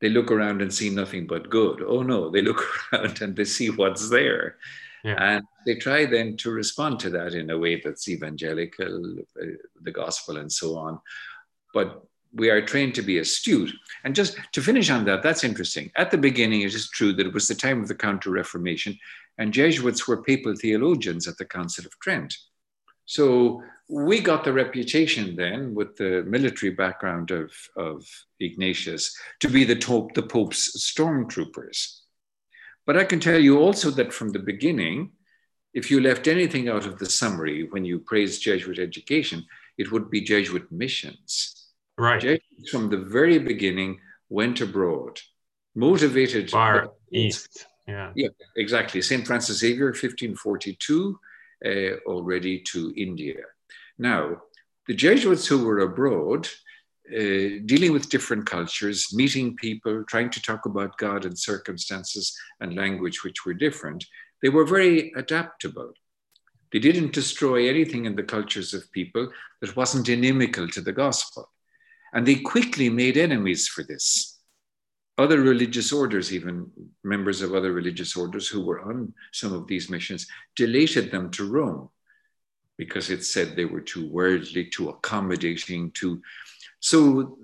They 0.00 0.08
look 0.08 0.30
around 0.30 0.62
and 0.62 0.72
see 0.72 0.90
nothing 0.90 1.26
but 1.26 1.50
good. 1.50 1.82
Oh 1.86 2.02
no, 2.02 2.30
they 2.30 2.42
look 2.42 2.64
around 2.92 3.22
and 3.22 3.36
they 3.36 3.44
see 3.44 3.70
what's 3.70 4.10
there. 4.10 4.56
Yeah. 5.04 5.16
And 5.18 5.44
they 5.64 5.76
try 5.76 6.06
then 6.06 6.36
to 6.38 6.50
respond 6.50 7.00
to 7.00 7.10
that 7.10 7.34
in 7.34 7.50
a 7.50 7.58
way 7.58 7.80
that's 7.82 8.08
evangelical, 8.08 9.18
uh, 9.40 9.46
the 9.80 9.92
gospel, 9.92 10.38
and 10.38 10.50
so 10.50 10.76
on. 10.76 11.00
But 11.72 12.02
we 12.34 12.50
are 12.50 12.60
trained 12.60 12.94
to 12.96 13.02
be 13.02 13.18
astute. 13.18 13.72
And 14.04 14.14
just 14.14 14.36
to 14.52 14.60
finish 14.60 14.90
on 14.90 15.04
that, 15.06 15.22
that's 15.22 15.44
interesting. 15.44 15.90
At 15.96 16.10
the 16.10 16.18
beginning, 16.18 16.62
it 16.62 16.74
is 16.74 16.90
true 16.90 17.12
that 17.14 17.26
it 17.26 17.32
was 17.32 17.48
the 17.48 17.54
time 17.54 17.80
of 17.80 17.88
the 17.88 17.94
Counter 17.94 18.30
Reformation, 18.30 18.98
and 19.38 19.52
Jesuits 19.52 20.06
were 20.06 20.22
papal 20.22 20.54
theologians 20.56 21.28
at 21.28 21.38
the 21.38 21.44
Council 21.44 21.86
of 21.86 21.98
Trent. 22.00 22.36
So 23.06 23.62
we 23.88 24.20
got 24.20 24.44
the 24.44 24.52
reputation 24.52 25.34
then, 25.36 25.74
with 25.74 25.96
the 25.96 26.22
military 26.26 26.72
background 26.72 27.30
of, 27.30 27.52
of 27.76 28.06
Ignatius, 28.40 29.16
to 29.40 29.48
be 29.48 29.64
the, 29.64 29.76
top, 29.76 30.12
the 30.12 30.22
Pope's 30.22 30.92
stormtroopers. 30.92 32.00
But 32.88 32.96
I 32.96 33.04
can 33.04 33.20
tell 33.20 33.38
you 33.38 33.58
also 33.58 33.90
that 33.90 34.14
from 34.14 34.30
the 34.30 34.38
beginning, 34.38 35.10
if 35.74 35.90
you 35.90 36.00
left 36.00 36.26
anything 36.26 36.70
out 36.70 36.86
of 36.86 36.98
the 36.98 37.04
summary 37.04 37.68
when 37.68 37.84
you 37.84 37.98
praised 37.98 38.40
Jesuit 38.40 38.78
education, 38.78 39.44
it 39.76 39.92
would 39.92 40.10
be 40.10 40.22
Jesuit 40.22 40.72
missions. 40.72 41.66
Right. 41.98 42.18
Jesuits 42.18 42.70
from 42.70 42.88
the 42.88 42.96
very 42.96 43.38
beginning 43.38 44.00
went 44.30 44.62
abroad, 44.62 45.20
motivated. 45.74 46.50
Far 46.50 46.92
east. 47.12 47.66
Yeah. 47.86 48.10
Yeah, 48.16 48.28
exactly. 48.56 49.02
St. 49.02 49.26
Francis 49.26 49.58
Xavier, 49.58 49.88
1542, 49.88 51.18
uh, 51.66 51.68
already 52.10 52.62
to 52.72 52.94
India. 52.96 53.42
Now, 53.98 54.40
the 54.86 54.94
Jesuits 54.94 55.46
who 55.46 55.62
were 55.62 55.80
abroad 55.80 56.48
uh, 57.14 57.60
dealing 57.66 57.92
with 57.92 58.10
different 58.10 58.46
cultures, 58.46 59.14
meeting 59.14 59.56
people, 59.56 60.04
trying 60.04 60.30
to 60.30 60.42
talk 60.42 60.66
about 60.66 60.98
God 60.98 61.24
and 61.24 61.38
circumstances 61.38 62.36
and 62.60 62.76
language 62.76 63.24
which 63.24 63.44
were 63.44 63.54
different, 63.54 64.04
they 64.42 64.48
were 64.48 64.64
very 64.64 65.12
adaptable. 65.16 65.92
They 66.72 66.78
didn't 66.78 67.12
destroy 67.12 67.68
anything 67.68 68.04
in 68.04 68.14
the 68.14 68.22
cultures 68.22 68.74
of 68.74 68.92
people 68.92 69.30
that 69.60 69.76
wasn't 69.76 70.08
inimical 70.08 70.68
to 70.68 70.80
the 70.80 70.92
gospel. 70.92 71.50
And 72.12 72.26
they 72.26 72.36
quickly 72.36 72.88
made 72.88 73.16
enemies 73.16 73.68
for 73.68 73.82
this. 73.82 74.38
Other 75.16 75.40
religious 75.40 75.92
orders, 75.92 76.32
even 76.32 76.70
members 77.02 77.42
of 77.42 77.54
other 77.54 77.72
religious 77.72 78.16
orders 78.16 78.46
who 78.46 78.64
were 78.64 78.82
on 78.82 79.12
some 79.32 79.52
of 79.52 79.66
these 79.66 79.90
missions, 79.90 80.26
delated 80.54 81.10
them 81.10 81.30
to 81.32 81.50
Rome 81.50 81.88
because 82.76 83.10
it 83.10 83.24
said 83.24 83.56
they 83.56 83.64
were 83.64 83.80
too 83.80 84.08
worldly, 84.08 84.66
too 84.66 84.88
accommodating, 84.88 85.90
too 85.90 86.22
so 86.80 87.38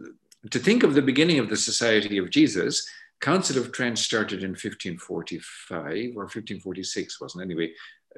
to 0.51 0.59
think 0.59 0.83
of 0.83 0.95
the 0.95 1.03
beginning 1.03 1.39
of 1.39 1.49
the 1.49 1.57
Society 1.57 2.19
of 2.19 2.31
Jesus, 2.31 2.87
Council 3.21 3.59
of 3.59 3.73
Trent 3.73 3.99
started 3.99 4.43
in 4.43 4.51
1545 4.51 6.17
or 6.17 6.25
1546, 6.25 7.21
wasn't 7.21 7.43
it? 7.43 7.45
anyway, 7.47 7.73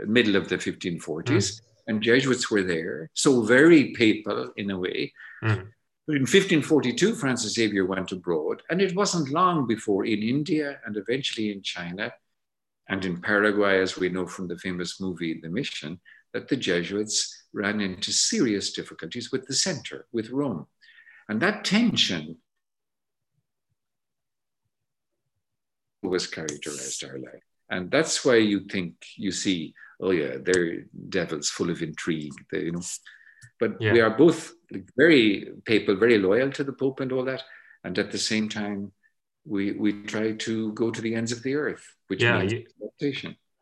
middle 0.04 0.37
of 0.37 0.49
the 0.49 0.56
1540s, 0.56 1.00
mm. 1.00 1.61
and 1.87 2.02
Jesuits 2.02 2.50
were 2.50 2.62
there, 2.62 3.11
so 3.14 3.42
very 3.42 3.92
papal 3.92 4.50
in 4.56 4.70
a 4.70 4.78
way. 4.78 5.12
Mm. 5.44 5.68
But 6.06 6.16
in 6.16 6.23
1542, 6.23 7.14
Francis 7.14 7.54
Xavier 7.54 7.85
went 7.85 8.12
abroad, 8.12 8.62
and 8.70 8.80
it 8.80 8.94
wasn't 8.94 9.30
long 9.30 9.66
before 9.66 10.04
in 10.04 10.23
India 10.23 10.78
and 10.85 10.96
eventually 10.96 11.50
in 11.50 11.62
China 11.62 12.12
and 12.88 13.04
in 13.04 13.20
Paraguay, 13.20 13.80
as 13.80 13.96
we 13.96 14.08
know 14.08 14.26
from 14.26 14.46
the 14.46 14.58
famous 14.58 15.00
movie 15.00 15.40
The 15.40 15.49
Mission, 15.49 15.99
that 16.32 16.49
the 16.49 16.56
Jesuits 16.56 17.46
ran 17.52 17.80
into 17.80 18.12
serious 18.12 18.73
difficulties 18.73 19.32
with 19.32 19.46
the 19.46 19.54
center, 19.54 20.06
with 20.12 20.30
Rome. 20.30 20.66
And 21.28 21.40
that 21.42 21.64
tension 21.64 22.37
was 26.02 26.26
characterized 26.26 27.04
our 27.04 27.18
life. 27.18 27.42
And 27.68 27.90
that's 27.90 28.25
why 28.25 28.37
you 28.37 28.61
think 28.61 28.95
you 29.16 29.33
see, 29.33 29.75
oh 30.00 30.12
yeah, 30.12 30.37
they're 30.40 30.85
devils 31.09 31.50
full 31.50 31.71
of 31.71 31.83
intrigue, 31.83 32.35
they, 32.52 32.61
you 32.61 32.73
know. 32.73 32.83
But 33.59 33.80
yeah. 33.80 33.92
we 33.92 34.00
are 34.00 34.11
both 34.11 34.52
very 34.97 35.49
papal, 35.64 35.97
very 35.97 36.18
loyal 36.18 36.50
to 36.52 36.64
the 36.64 36.73
Pope 36.73 37.00
and 37.00 37.11
all 37.12 37.25
that. 37.25 37.42
And 37.83 37.99
at 37.99 38.12
the 38.12 38.18
same 38.18 38.49
time, 38.49 38.92
we 39.45 39.73
we 39.73 40.04
try 40.04 40.33
to 40.33 40.73
go 40.73 40.90
to 40.90 41.00
the 41.00 41.14
ends 41.14 41.33
of 41.33 41.42
the 41.42 41.54
earth, 41.54 41.85
which 42.09 42.23
yeah, 42.23 42.38
means 42.38 42.52
you, 42.52 42.66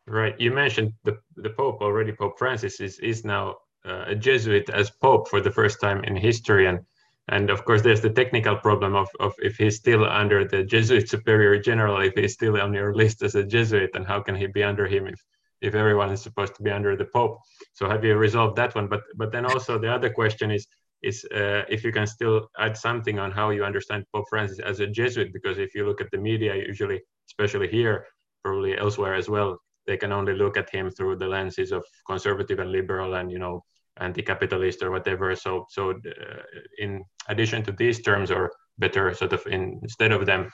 Right. 0.06 0.38
You 0.38 0.50
mentioned 0.50 0.92
the 1.04 1.18
the 1.37 1.50
Pope 1.50 1.80
already. 1.80 2.12
Pope 2.12 2.38
Francis 2.38 2.80
is 2.80 2.99
is 2.99 3.25
now 3.25 3.56
uh, 3.85 4.04
a 4.09 4.14
Jesuit 4.14 4.68
as 4.71 4.90
Pope 4.90 5.28
for 5.28 5.40
the 5.40 5.50
first 5.50 5.80
time 5.80 6.04
in 6.04 6.16
history, 6.16 6.66
and 6.66 6.80
and 7.28 7.50
of 7.50 7.64
course 7.64 7.82
there's 7.82 8.00
the 8.00 8.10
technical 8.10 8.56
problem 8.56 8.94
of, 8.94 9.08
of 9.20 9.32
if 9.38 9.56
he's 9.56 9.76
still 9.76 10.04
under 10.04 10.46
the 10.46 10.62
Jesuit 10.62 11.08
Superior 11.08 11.58
General, 11.58 12.00
if 12.00 12.14
he's 12.14 12.34
still 12.34 12.60
on 12.60 12.74
your 12.74 12.94
list 12.94 13.22
as 13.22 13.34
a 13.34 13.44
Jesuit, 13.44 13.90
and 13.94 14.06
how 14.06 14.20
can 14.20 14.34
he 14.34 14.46
be 14.46 14.62
under 14.62 14.86
him 14.86 15.06
if 15.06 15.20
if 15.60 15.74
everyone 15.74 16.10
is 16.10 16.20
supposed 16.20 16.54
to 16.56 16.62
be 16.62 16.70
under 16.70 16.96
the 16.96 17.06
Pope? 17.06 17.38
So 17.72 17.88
have 17.88 18.04
you 18.04 18.14
resolved 18.16 18.56
that 18.56 18.74
one? 18.74 18.88
But 18.88 19.02
but 19.16 19.32
then 19.32 19.46
also 19.46 19.78
the 19.78 19.92
other 19.92 20.10
question 20.10 20.50
is 20.50 20.66
is 21.02 21.24
uh, 21.34 21.62
if 21.68 21.84
you 21.84 21.92
can 21.92 22.06
still 22.06 22.48
add 22.58 22.76
something 22.76 23.18
on 23.18 23.30
how 23.30 23.50
you 23.50 23.64
understand 23.64 24.04
Pope 24.12 24.26
Francis 24.30 24.58
as 24.58 24.80
a 24.80 24.86
Jesuit, 24.86 25.32
because 25.32 25.58
if 25.58 25.74
you 25.74 25.86
look 25.86 26.00
at 26.00 26.10
the 26.10 26.18
media, 26.18 26.54
usually, 26.54 27.00
especially 27.28 27.68
here, 27.68 28.06
probably 28.42 28.76
elsewhere 28.78 29.14
as 29.14 29.28
well, 29.28 29.58
they 29.86 29.96
can 29.96 30.12
only 30.12 30.34
look 30.34 30.56
at 30.56 30.70
him 30.70 30.90
through 30.90 31.16
the 31.16 31.26
lenses 31.26 31.72
of 31.72 31.84
conservative 32.06 32.58
and 32.58 32.72
liberal 32.72 33.14
and 33.14 33.30
you 33.30 33.38
know 33.38 33.62
anti-capitalist 34.00 34.82
or 34.82 34.90
whatever. 34.90 35.34
So 35.36 35.66
so 35.68 35.90
uh, 35.90 36.42
in 36.78 37.04
addition 37.28 37.62
to 37.64 37.72
these 37.72 38.02
terms, 38.02 38.30
or 38.30 38.52
better 38.78 39.14
sort 39.14 39.32
of 39.32 39.46
in, 39.46 39.80
instead 39.82 40.12
of 40.12 40.26
them, 40.26 40.50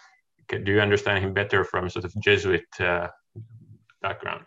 do 0.49 0.73
you 0.73 0.81
understand 0.81 1.25
him 1.25 1.33
better 1.33 1.65
from 1.65 1.89
sort 1.89 2.05
of 2.05 2.15
Jesuit 2.21 2.67
uh, 2.81 3.09
background? 4.03 4.47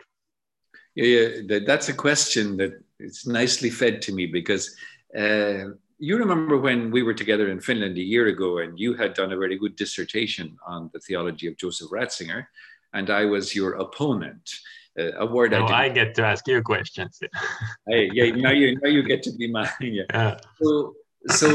Yeah, 0.94 1.28
yeah, 1.48 1.58
that's 1.66 1.88
a 1.88 1.94
question 1.94 2.56
that 2.58 2.72
it's 3.00 3.26
nicely 3.26 3.70
fed 3.70 4.00
to 4.02 4.12
me 4.12 4.26
because 4.26 4.76
uh, 5.18 5.64
you 5.98 6.16
remember 6.16 6.58
when 6.58 6.90
we 6.90 7.02
were 7.02 7.14
together 7.14 7.48
in 7.48 7.60
Finland 7.60 7.96
a 7.98 8.02
year 8.02 8.26
ago 8.28 8.58
and 8.58 8.78
you 8.78 8.94
had 8.94 9.14
done 9.14 9.32
a 9.32 9.36
very 9.36 9.58
good 9.58 9.74
dissertation 9.74 10.56
on 10.66 10.90
the 10.92 11.00
theology 11.00 11.46
of 11.48 11.56
Joseph 11.56 11.90
Ratzinger, 11.90 12.46
and 12.92 13.10
I 13.10 13.24
was 13.24 13.54
your 13.54 13.74
opponent. 13.74 14.50
Uh, 14.98 15.12
a 15.18 15.26
word 15.26 15.52
I, 15.52 15.86
I, 15.86 15.88
get 15.88 16.14
to 16.16 16.24
ask 16.24 16.46
you 16.46 16.62
questions. 16.62 17.18
hey, 17.88 18.10
yeah, 18.12 18.30
now 18.30 18.52
you 18.52 18.78
now 18.80 18.88
you 18.88 19.02
get 19.02 19.22
to 19.24 19.32
be 19.32 19.50
mine. 19.50 19.68
Yeah. 19.80 20.02
yeah. 20.12 20.36
So 20.62 20.94
so 21.28 21.48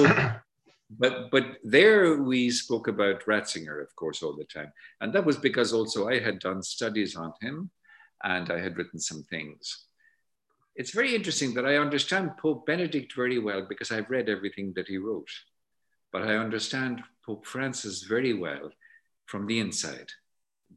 but 0.89 1.31
but 1.31 1.46
there 1.63 2.22
we 2.22 2.50
spoke 2.50 2.88
about 2.88 3.24
Ratzinger, 3.25 3.81
of 3.81 3.96
course, 3.96 4.22
all 4.22 4.36
the 4.36 4.46
time. 4.46 4.74
And 5.00 5.13
that 5.13 5.25
was 5.25 5.38
because 5.38 5.72
also 5.72 6.10
I 6.10 6.19
had 6.19 6.39
done 6.39 6.62
studies 6.62 7.15
on 7.15 7.34
him 7.39 7.69
and 8.24 8.51
I 8.51 8.60
had 8.60 8.77
written 8.77 9.00
some 9.00 9.24
things 9.24 9.86
it's 10.79 10.91
very 10.91 11.13
interesting 11.13 11.53
that 11.55 11.65
I 11.65 11.75
understand 11.75 12.38
Pope 12.38 12.65
Benedict 12.65 13.13
very 13.13 13.38
well 13.38 13.65
because 13.67 13.91
I've 13.91 14.10
read 14.10 14.29
everything 14.29 14.72
that 14.77 14.88
he 14.88 14.98
wrote. 14.98 15.29
But 16.13 16.22
I 16.24 16.38
understand 16.38 17.03
Pope 17.25 17.46
Francis 17.46 18.03
very 18.03 18.34
well 18.34 18.72
from 19.25 19.46
the 19.46 19.60
inside 19.60 20.10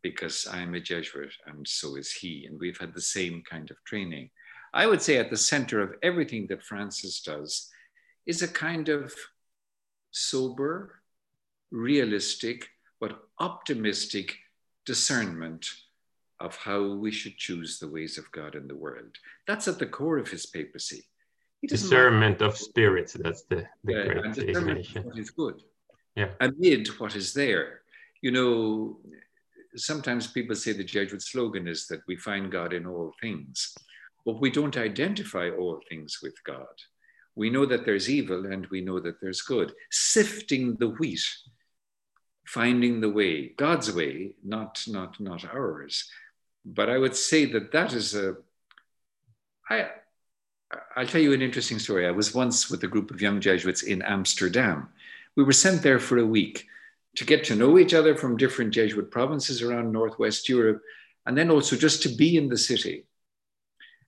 because 0.02 0.46
I'm 0.50 0.74
a 0.74 0.80
Jesuit 0.80 1.32
and 1.46 1.66
so 1.66 1.96
is 1.96 2.12
he. 2.12 2.46
And 2.46 2.58
we've 2.58 2.78
had 2.78 2.94
the 2.94 3.00
same 3.00 3.42
kind 3.48 3.70
of 3.70 3.76
training. 3.84 4.30
I 4.72 4.86
would 4.86 5.02
say 5.02 5.18
at 5.18 5.30
the 5.30 5.36
center 5.36 5.80
of 5.80 5.94
everything 6.02 6.46
that 6.48 6.62
Francis 6.62 7.20
does 7.20 7.68
is 8.26 8.42
a 8.42 8.48
kind 8.48 8.88
of 8.88 9.12
sober, 10.10 11.02
realistic, 11.70 12.68
but 13.00 13.20
optimistic 13.38 14.36
discernment 14.86 15.66
of 16.40 16.56
how 16.56 16.94
we 16.94 17.10
should 17.10 17.36
choose 17.36 17.78
the 17.78 17.88
ways 17.88 18.18
of 18.18 18.30
God 18.32 18.54
in 18.54 18.66
the 18.66 18.76
world. 18.76 19.16
That's 19.46 19.68
at 19.68 19.78
the 19.78 19.86
core 19.86 20.18
of 20.18 20.28
his 20.28 20.46
papacy. 20.46 21.04
Discernment 21.66 22.42
of 22.42 22.56
spirits, 22.56 23.12
that's 23.12 23.42
the, 23.42 23.64
the 23.84 23.92
yeah, 23.92 24.04
great 24.04 24.34
discernment 24.34 24.86
what 25.04 25.18
is 25.18 25.30
good. 25.30 25.62
Yeah. 26.16 26.30
Amid 26.40 26.88
what 26.98 27.14
is 27.14 27.32
there. 27.32 27.82
You 28.20 28.32
know, 28.32 28.98
sometimes 29.76 30.26
people 30.26 30.56
say 30.56 30.72
the 30.72 30.84
Jesuit 30.84 31.22
slogan 31.22 31.68
is 31.68 31.86
that 31.88 32.02
we 32.06 32.16
find 32.16 32.50
God 32.50 32.72
in 32.72 32.86
all 32.86 33.12
things, 33.20 33.74
but 34.24 34.40
we 34.40 34.50
don't 34.50 34.76
identify 34.76 35.50
all 35.50 35.80
things 35.88 36.20
with 36.22 36.34
God. 36.44 36.66
We 37.34 37.50
know 37.50 37.66
that 37.66 37.84
there's 37.84 38.10
evil 38.10 38.46
and 38.46 38.66
we 38.66 38.82
know 38.82 39.00
that 39.00 39.20
there's 39.20 39.40
good. 39.42 39.72
Sifting 39.90 40.76
the 40.76 40.90
wheat, 40.90 41.24
finding 42.46 43.00
the 43.00 43.10
way, 43.10 43.48
God's 43.48 43.92
way, 43.92 44.34
not, 44.44 44.82
not, 44.86 45.18
not 45.18 45.44
ours 45.44 46.10
but 46.64 46.88
I 46.88 46.98
would 46.98 47.16
say 47.16 47.46
that 47.46 47.72
that 47.72 47.92
is 47.92 48.14
a. 48.14 48.36
I, 49.68 49.88
I'll 50.96 51.06
tell 51.06 51.20
you 51.20 51.32
an 51.32 51.42
interesting 51.42 51.78
story. 51.78 52.06
I 52.06 52.10
was 52.10 52.34
once 52.34 52.70
with 52.70 52.82
a 52.84 52.88
group 52.88 53.10
of 53.10 53.20
young 53.20 53.40
Jesuits 53.40 53.82
in 53.82 54.02
Amsterdam. 54.02 54.88
We 55.36 55.44
were 55.44 55.52
sent 55.52 55.82
there 55.82 55.98
for 55.98 56.18
a 56.18 56.26
week 56.26 56.66
to 57.16 57.24
get 57.24 57.44
to 57.44 57.54
know 57.54 57.78
each 57.78 57.94
other 57.94 58.16
from 58.16 58.36
different 58.36 58.72
Jesuit 58.72 59.10
provinces 59.10 59.62
around 59.62 59.92
Northwest 59.92 60.48
Europe, 60.48 60.82
and 61.26 61.36
then 61.36 61.50
also 61.50 61.76
just 61.76 62.02
to 62.02 62.08
be 62.08 62.36
in 62.36 62.48
the 62.48 62.58
city. 62.58 63.06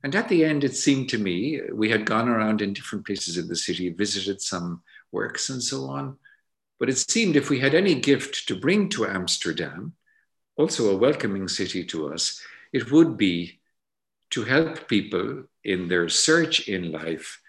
And 0.03 0.15
at 0.15 0.29
the 0.29 0.45
end, 0.45 0.65
it 0.65 0.77
seemed 0.77 1.09
to 1.11 1.19
me, 1.19 1.61
we 1.73 1.91
had 1.91 2.05
gone 2.05 2.29
around 2.29 2.61
in 2.61 2.75
different 2.75 3.07
places 3.07 3.39
in 3.39 3.49
the 3.49 3.57
city, 3.57 3.89
visited 3.91 4.41
some 4.41 4.83
works 5.13 5.49
and 5.49 5.63
so 5.63 5.85
on. 5.85 6.19
But 6.79 6.91
it 6.91 6.99
seemed 6.99 7.37
if 7.37 7.49
we 7.49 7.61
had 7.61 7.75
any 7.75 7.95
gift 7.95 8.49
to 8.49 8.59
bring 8.59 8.89
to 8.91 9.07
Amsterdam, 9.07 9.95
also 10.57 10.91
a 10.91 10.97
welcoming 10.97 11.49
city 11.49 11.85
to 11.85 12.13
us, 12.13 12.41
it 12.73 12.91
would 12.91 13.17
be 13.17 13.61
to 14.31 14.45
help 14.45 14.89
people 14.89 15.45
in 15.63 15.89
their 15.89 16.09
search 16.09 16.69
in 16.69 16.93
life 16.93 17.41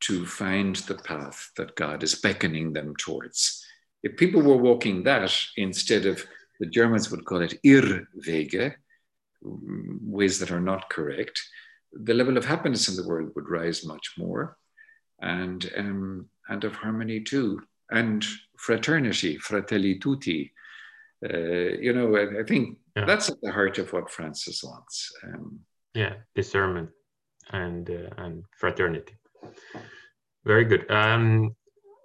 to 0.00 0.24
find 0.24 0.76
the 0.76 0.94
path 0.94 1.50
that 1.56 1.76
God 1.76 2.02
is 2.02 2.14
beckoning 2.14 2.72
them 2.72 2.94
towards. 2.96 3.61
If 4.02 4.16
people 4.16 4.42
were 4.42 4.56
walking 4.56 5.02
that 5.04 5.32
instead 5.56 6.06
of 6.06 6.24
the 6.60 6.66
Germans 6.66 7.10
would 7.10 7.24
call 7.24 7.42
it 7.42 7.58
Irrwege, 7.64 8.74
ways 9.42 10.38
that 10.38 10.50
are 10.50 10.60
not 10.60 10.90
correct, 10.90 11.40
the 11.92 12.14
level 12.14 12.36
of 12.36 12.44
happiness 12.44 12.88
in 12.88 12.96
the 12.96 13.06
world 13.06 13.32
would 13.34 13.48
rise 13.48 13.84
much 13.84 14.14
more, 14.16 14.56
and 15.20 15.70
um, 15.76 16.28
and 16.48 16.64
of 16.64 16.74
harmony 16.74 17.20
too, 17.20 17.60
and 17.90 18.24
fraternity, 18.56 19.38
fratelli 19.38 19.98
tutti, 19.98 20.52
uh, 21.24 21.76
you 21.80 21.92
know, 21.92 22.16
I, 22.16 22.40
I 22.40 22.44
think 22.44 22.78
yeah. 22.96 23.04
that's 23.04 23.28
at 23.28 23.40
the 23.42 23.52
heart 23.52 23.78
of 23.78 23.92
what 23.92 24.10
Francis 24.10 24.62
wants. 24.64 25.12
Um, 25.24 25.60
yeah, 25.94 26.14
discernment 26.34 26.90
and 27.50 27.88
uh, 27.88 28.22
and 28.22 28.44
fraternity. 28.56 29.14
Very 30.44 30.64
good. 30.64 30.90
Um, 30.90 31.54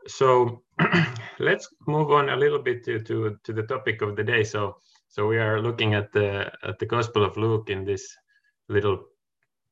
so 0.08 0.62
let's 1.40 1.68
move 1.88 2.12
on 2.12 2.30
a 2.30 2.36
little 2.36 2.60
bit 2.60 2.84
to, 2.86 3.00
to 3.00 3.38
to 3.44 3.54
the 3.54 3.64
topic 3.64 4.02
of 4.02 4.16
the 4.16 4.24
day. 4.24 4.44
So 4.44 4.78
so 5.08 5.28
we 5.28 5.38
are 5.38 5.62
looking 5.62 5.94
at 5.94 6.12
the 6.12 6.52
at 6.64 6.80
the 6.80 6.86
Gospel 6.86 7.24
of 7.24 7.38
Luke 7.38 7.70
in 7.70 7.86
this 7.86 8.08
little 8.70 9.06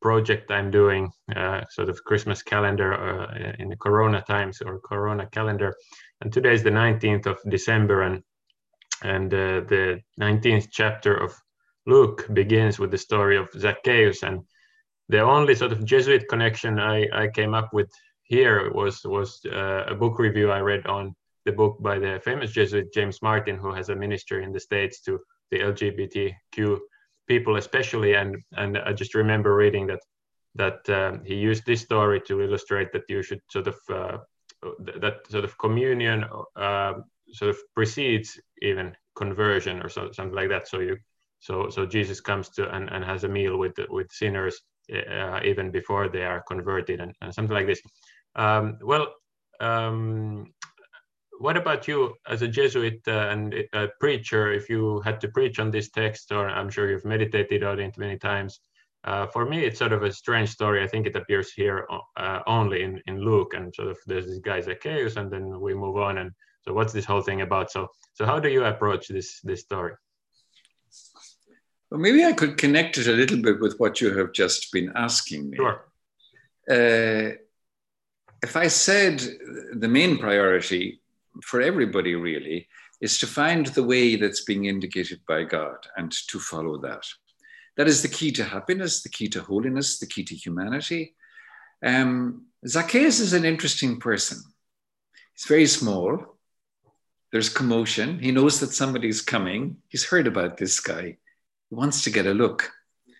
project 0.01 0.51
I'm 0.51 0.69
doing, 0.69 1.11
uh, 1.35 1.61
sort 1.69 1.89
of 1.89 2.03
Christmas 2.03 2.43
calendar 2.43 2.93
uh, 2.93 3.53
in 3.57 3.69
the 3.69 3.75
Corona 3.75 4.21
times 4.21 4.61
or 4.61 4.79
Corona 4.79 5.25
calendar. 5.31 5.73
And 6.21 6.31
today 6.31 6.53
is 6.53 6.63
the 6.63 6.69
19th 6.69 7.25
of 7.25 7.37
December, 7.49 8.03
and 8.03 8.23
and 9.03 9.33
uh, 9.33 9.61
the 9.67 9.99
19th 10.21 10.67
chapter 10.71 11.15
of 11.15 11.33
Luke 11.85 12.27
begins 12.33 12.79
with 12.79 12.91
the 12.91 12.97
story 12.97 13.37
of 13.37 13.49
Zacchaeus. 13.57 14.23
And 14.23 14.41
the 15.09 15.21
only 15.21 15.55
sort 15.55 15.71
of 15.71 15.85
Jesuit 15.85 16.27
connection 16.29 16.79
I, 16.79 17.07
I 17.13 17.27
came 17.27 17.53
up 17.53 17.69
with 17.73 17.89
here 18.25 18.71
was, 18.71 19.03
was 19.05 19.39
uh, 19.45 19.85
a 19.87 19.95
book 19.95 20.19
review 20.19 20.51
I 20.51 20.59
read 20.59 20.85
on 20.87 21.15
the 21.45 21.51
book 21.51 21.77
by 21.79 21.99
the 21.99 22.19
famous 22.23 22.51
Jesuit 22.51 22.93
James 22.93 23.21
Martin, 23.21 23.55
who 23.55 23.71
has 23.71 23.89
a 23.89 23.95
ministry 23.95 24.43
in 24.43 24.51
the 24.51 24.59
States 24.59 25.01
to 25.01 25.19
the 25.51 25.59
LGBTQ 25.59 26.79
people, 27.27 27.57
especially. 27.57 28.15
And, 28.15 28.35
and 28.53 28.77
I 28.77 28.93
just 28.93 29.15
remember 29.15 29.55
reading 29.55 29.87
that 29.87 29.99
that 30.55 30.89
um, 30.89 31.21
he 31.25 31.35
used 31.35 31.65
this 31.65 31.81
story 31.81 32.21
to 32.21 32.41
illustrate 32.41 32.91
that 32.93 33.03
you 33.09 33.21
should 33.21 33.41
sort 33.49 33.67
of 33.67 33.75
uh, 33.89 34.17
that 35.01 35.19
sort 35.29 35.43
of 35.43 35.57
communion 35.57 36.25
uh, 36.55 36.93
sort 37.31 37.49
of 37.49 37.57
precedes 37.75 38.39
even 38.61 38.95
conversion 39.15 39.81
or 39.81 39.89
so, 39.89 40.11
something 40.11 40.35
like 40.35 40.49
that. 40.49 40.67
So 40.67 40.79
you 40.79 40.97
so 41.39 41.69
so 41.69 41.85
Jesus 41.85 42.21
comes 42.21 42.49
to 42.51 42.73
and, 42.73 42.89
and 42.89 43.03
has 43.03 43.23
a 43.25 43.29
meal 43.29 43.57
with 43.57 43.73
with 43.89 44.11
sinners 44.11 44.61
uh, 44.93 45.39
even 45.43 45.71
before 45.71 46.07
they 46.07 46.23
are 46.23 46.43
converted 46.47 47.01
and, 47.01 47.13
and 47.21 47.33
something 47.33 47.55
like 47.55 47.67
this. 47.67 47.81
Um, 48.35 48.77
well, 48.81 49.13
um, 49.59 50.53
what 51.39 51.57
about 51.57 51.87
you 51.87 52.15
as 52.27 52.41
a 52.41 52.47
Jesuit 52.47 53.01
uh, 53.07 53.29
and 53.29 53.53
a 53.73 53.89
preacher? 53.99 54.51
If 54.51 54.69
you 54.69 55.01
had 55.01 55.19
to 55.21 55.27
preach 55.29 55.59
on 55.59 55.71
this 55.71 55.89
text, 55.89 56.31
or 56.31 56.49
I'm 56.49 56.69
sure 56.69 56.89
you've 56.89 57.05
meditated 57.05 57.63
on 57.63 57.79
it 57.79 57.97
many 57.97 58.17
times. 58.17 58.59
Uh, 59.03 59.27
for 59.27 59.45
me, 59.45 59.63
it's 59.63 59.77
sort 59.77 59.93
of 59.93 60.01
a 60.01 60.11
strange 60.11 60.49
story. 60.49 60.83
I 60.83 60.87
think 60.87 61.05
it 61.05 61.15
appears 61.15 61.51
here 61.51 61.87
uh, 62.17 62.39
only 62.47 62.81
in, 62.81 62.99
in 63.05 63.19
Luke, 63.19 63.53
and 63.53 63.73
sort 63.73 63.89
of 63.89 63.97
there's 64.07 64.25
this 64.25 64.39
guy 64.39 64.61
Zacchaeus, 64.61 65.15
and 65.15 65.31
then 65.31 65.59
we 65.59 65.75
move 65.75 65.97
on. 65.97 66.17
And 66.17 66.31
so, 66.61 66.73
what's 66.73 66.91
this 66.91 67.05
whole 67.05 67.21
thing 67.21 67.41
about? 67.41 67.69
So, 67.71 67.87
so 68.13 68.25
how 68.25 68.39
do 68.39 68.49
you 68.49 68.63
approach 68.63 69.07
this 69.07 69.41
this 69.41 69.61
story? 69.61 69.93
Well, 71.91 71.99
maybe 71.99 72.25
I 72.25 72.33
could 72.33 72.57
connect 72.57 72.97
it 72.97 73.07
a 73.07 73.11
little 73.11 73.37
bit 73.37 73.59
with 73.59 73.77
what 73.77 74.01
you 74.01 74.17
have 74.17 74.33
just 74.33 74.71
been 74.71 74.91
asking 74.95 75.51
me. 75.51 75.57
Sure. 75.57 75.85
If 78.45 78.55
I 78.55 78.67
said 78.67 79.15
the 79.73 79.87
main 79.87 80.19
priority 80.19 81.01
for 81.41 81.61
everybody 81.61 82.13
really 82.13 82.67
is 83.01 83.17
to 83.17 83.25
find 83.25 83.65
the 83.65 83.87
way 83.91 84.17
that's 84.17 84.43
being 84.43 84.65
indicated 84.65 85.19
by 85.27 85.45
God 85.45 85.77
and 85.97 86.11
to 86.29 86.37
follow 86.37 86.77
that. 86.81 87.03
That 87.75 87.87
is 87.87 88.03
the 88.03 88.15
key 88.17 88.31
to 88.33 88.43
happiness, 88.43 89.01
the 89.01 89.09
key 89.09 89.29
to 89.29 89.41
holiness, 89.41 89.97
the 89.97 90.05
key 90.05 90.23
to 90.25 90.35
humanity. 90.35 91.15
Um, 91.83 92.45
Zacchaeus 92.67 93.19
is 93.19 93.33
an 93.33 93.45
interesting 93.45 93.99
person. 93.99 94.37
He's 95.33 95.47
very 95.47 95.65
small. 95.65 96.37
There's 97.31 97.49
commotion. 97.49 98.19
He 98.19 98.31
knows 98.31 98.59
that 98.59 98.73
somebody's 98.73 99.23
coming. 99.23 99.77
He's 99.89 100.05
heard 100.05 100.27
about 100.27 100.57
this 100.57 100.79
guy. 100.79 101.17
He 101.69 101.75
wants 101.75 102.03
to 102.03 102.11
get 102.11 102.27
a 102.27 102.33
look. 102.43 102.71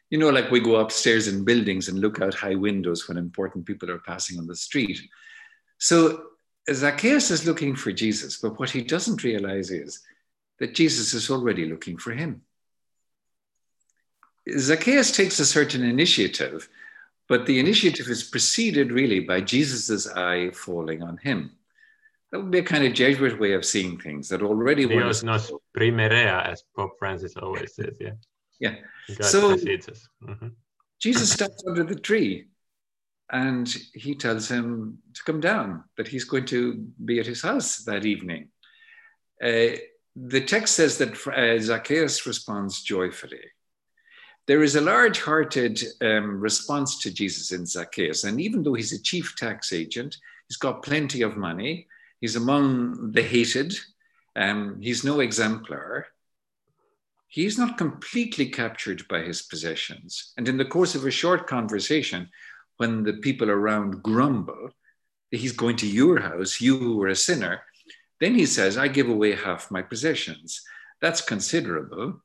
You 0.09 0.19
know, 0.19 0.29
like 0.29 0.51
we 0.51 0.59
go 0.59 0.75
upstairs 0.75 1.27
in 1.27 1.43
buildings 1.43 1.87
and 1.87 1.99
look 1.99 2.21
out 2.21 2.33
high 2.33 2.55
windows 2.55 3.07
when 3.07 3.17
important 3.17 3.65
people 3.65 3.89
are 3.89 3.99
passing 3.99 4.37
on 4.37 4.47
the 4.47 4.55
street. 4.55 4.99
So 5.79 6.23
Zacchaeus 6.71 7.31
is 7.31 7.45
looking 7.45 7.75
for 7.75 7.91
Jesus, 7.91 8.37
but 8.37 8.59
what 8.59 8.69
he 8.69 8.81
doesn't 8.81 9.23
realize 9.23 9.71
is 9.71 10.01
that 10.59 10.75
Jesus 10.75 11.13
is 11.13 11.29
already 11.29 11.65
looking 11.65 11.97
for 11.97 12.11
him. 12.11 12.41
Zacchaeus 14.57 15.11
takes 15.11 15.39
a 15.39 15.45
certain 15.45 15.83
initiative, 15.83 16.69
but 17.27 17.45
the 17.45 17.59
initiative 17.59 18.07
is 18.07 18.23
preceded 18.23 18.91
really 18.91 19.19
by 19.19 19.41
Jesus's 19.41 20.07
eye 20.07 20.51
falling 20.51 21.01
on 21.01 21.17
him. 21.17 21.51
That 22.31 22.41
would 22.41 22.51
be 22.51 22.59
a 22.59 22.63
kind 22.63 22.85
of 22.85 22.93
Jesuit 22.93 23.39
way 23.39 23.53
of 23.53 23.65
seeing 23.65 23.97
things 23.97 24.29
that 24.29 24.41
already 24.41 24.85
Dios 24.85 25.23
nos 25.23 25.51
primerea, 25.75 26.45
as 26.45 26.63
Pope 26.75 26.93
Francis 26.99 27.35
always 27.37 27.73
says. 27.73 27.97
Yeah. 27.99 28.11
Yeah. 28.59 28.75
God 29.07 29.25
so 29.25 29.55
mm-hmm. 29.55 30.47
Jesus 30.99 31.31
stops 31.33 31.63
under 31.67 31.83
the 31.83 31.99
tree 31.99 32.47
and 33.31 33.67
he 33.93 34.15
tells 34.15 34.49
him 34.49 34.99
to 35.13 35.23
come 35.23 35.39
down, 35.39 35.83
that 35.97 36.07
he's 36.07 36.25
going 36.25 36.45
to 36.45 36.87
be 37.03 37.19
at 37.19 37.25
his 37.25 37.41
house 37.41 37.83
that 37.85 38.05
evening. 38.05 38.49
Uh, 39.43 39.77
the 40.15 40.41
text 40.41 40.75
says 40.75 40.97
that 40.99 41.27
uh, 41.27 41.59
Zacchaeus 41.59 42.25
responds 42.25 42.81
joyfully. 42.83 43.41
There 44.47 44.61
is 44.61 44.75
a 44.75 44.81
large 44.81 45.19
hearted 45.19 45.81
um, 46.01 46.39
response 46.39 46.99
to 46.99 47.11
Jesus 47.11 47.51
in 47.51 47.65
Zacchaeus. 47.65 48.23
And 48.25 48.39
even 48.39 48.61
though 48.61 48.75
he's 48.75 48.93
a 48.93 49.01
chief 49.01 49.35
tax 49.35 49.73
agent, 49.73 50.15
he's 50.47 50.57
got 50.57 50.83
plenty 50.83 51.23
of 51.23 51.35
money, 51.35 51.87
he's 52.21 52.35
among 52.35 53.11
the 53.11 53.23
hated, 53.23 53.75
um, 54.35 54.79
he's 54.81 55.03
no 55.03 55.19
exemplar. 55.19 56.05
He's 57.27 57.57
not 57.57 57.77
completely 57.77 58.47
captured 58.49 59.07
by 59.07 59.21
his 59.21 59.41
possessions. 59.41 60.33
And 60.37 60.47
in 60.47 60.57
the 60.57 60.65
course 60.65 60.95
of 60.95 61.05
a 61.05 61.11
short 61.11 61.47
conversation, 61.47 62.29
when 62.77 63.03
the 63.03 63.13
people 63.13 63.49
around 63.49 64.03
grumble, 64.03 64.69
he's 65.31 65.51
going 65.51 65.77
to 65.77 65.87
your 65.87 66.19
house, 66.19 66.61
you 66.61 66.77
who 66.77 67.01
are 67.01 67.07
a 67.07 67.15
sinner. 67.15 67.61
Then 68.19 68.35
he 68.35 68.45
says, 68.45 68.77
I 68.77 68.87
give 68.87 69.09
away 69.09 69.35
half 69.35 69.71
my 69.71 69.81
possessions. 69.81 70.61
That's 71.01 71.21
considerable. 71.21 72.21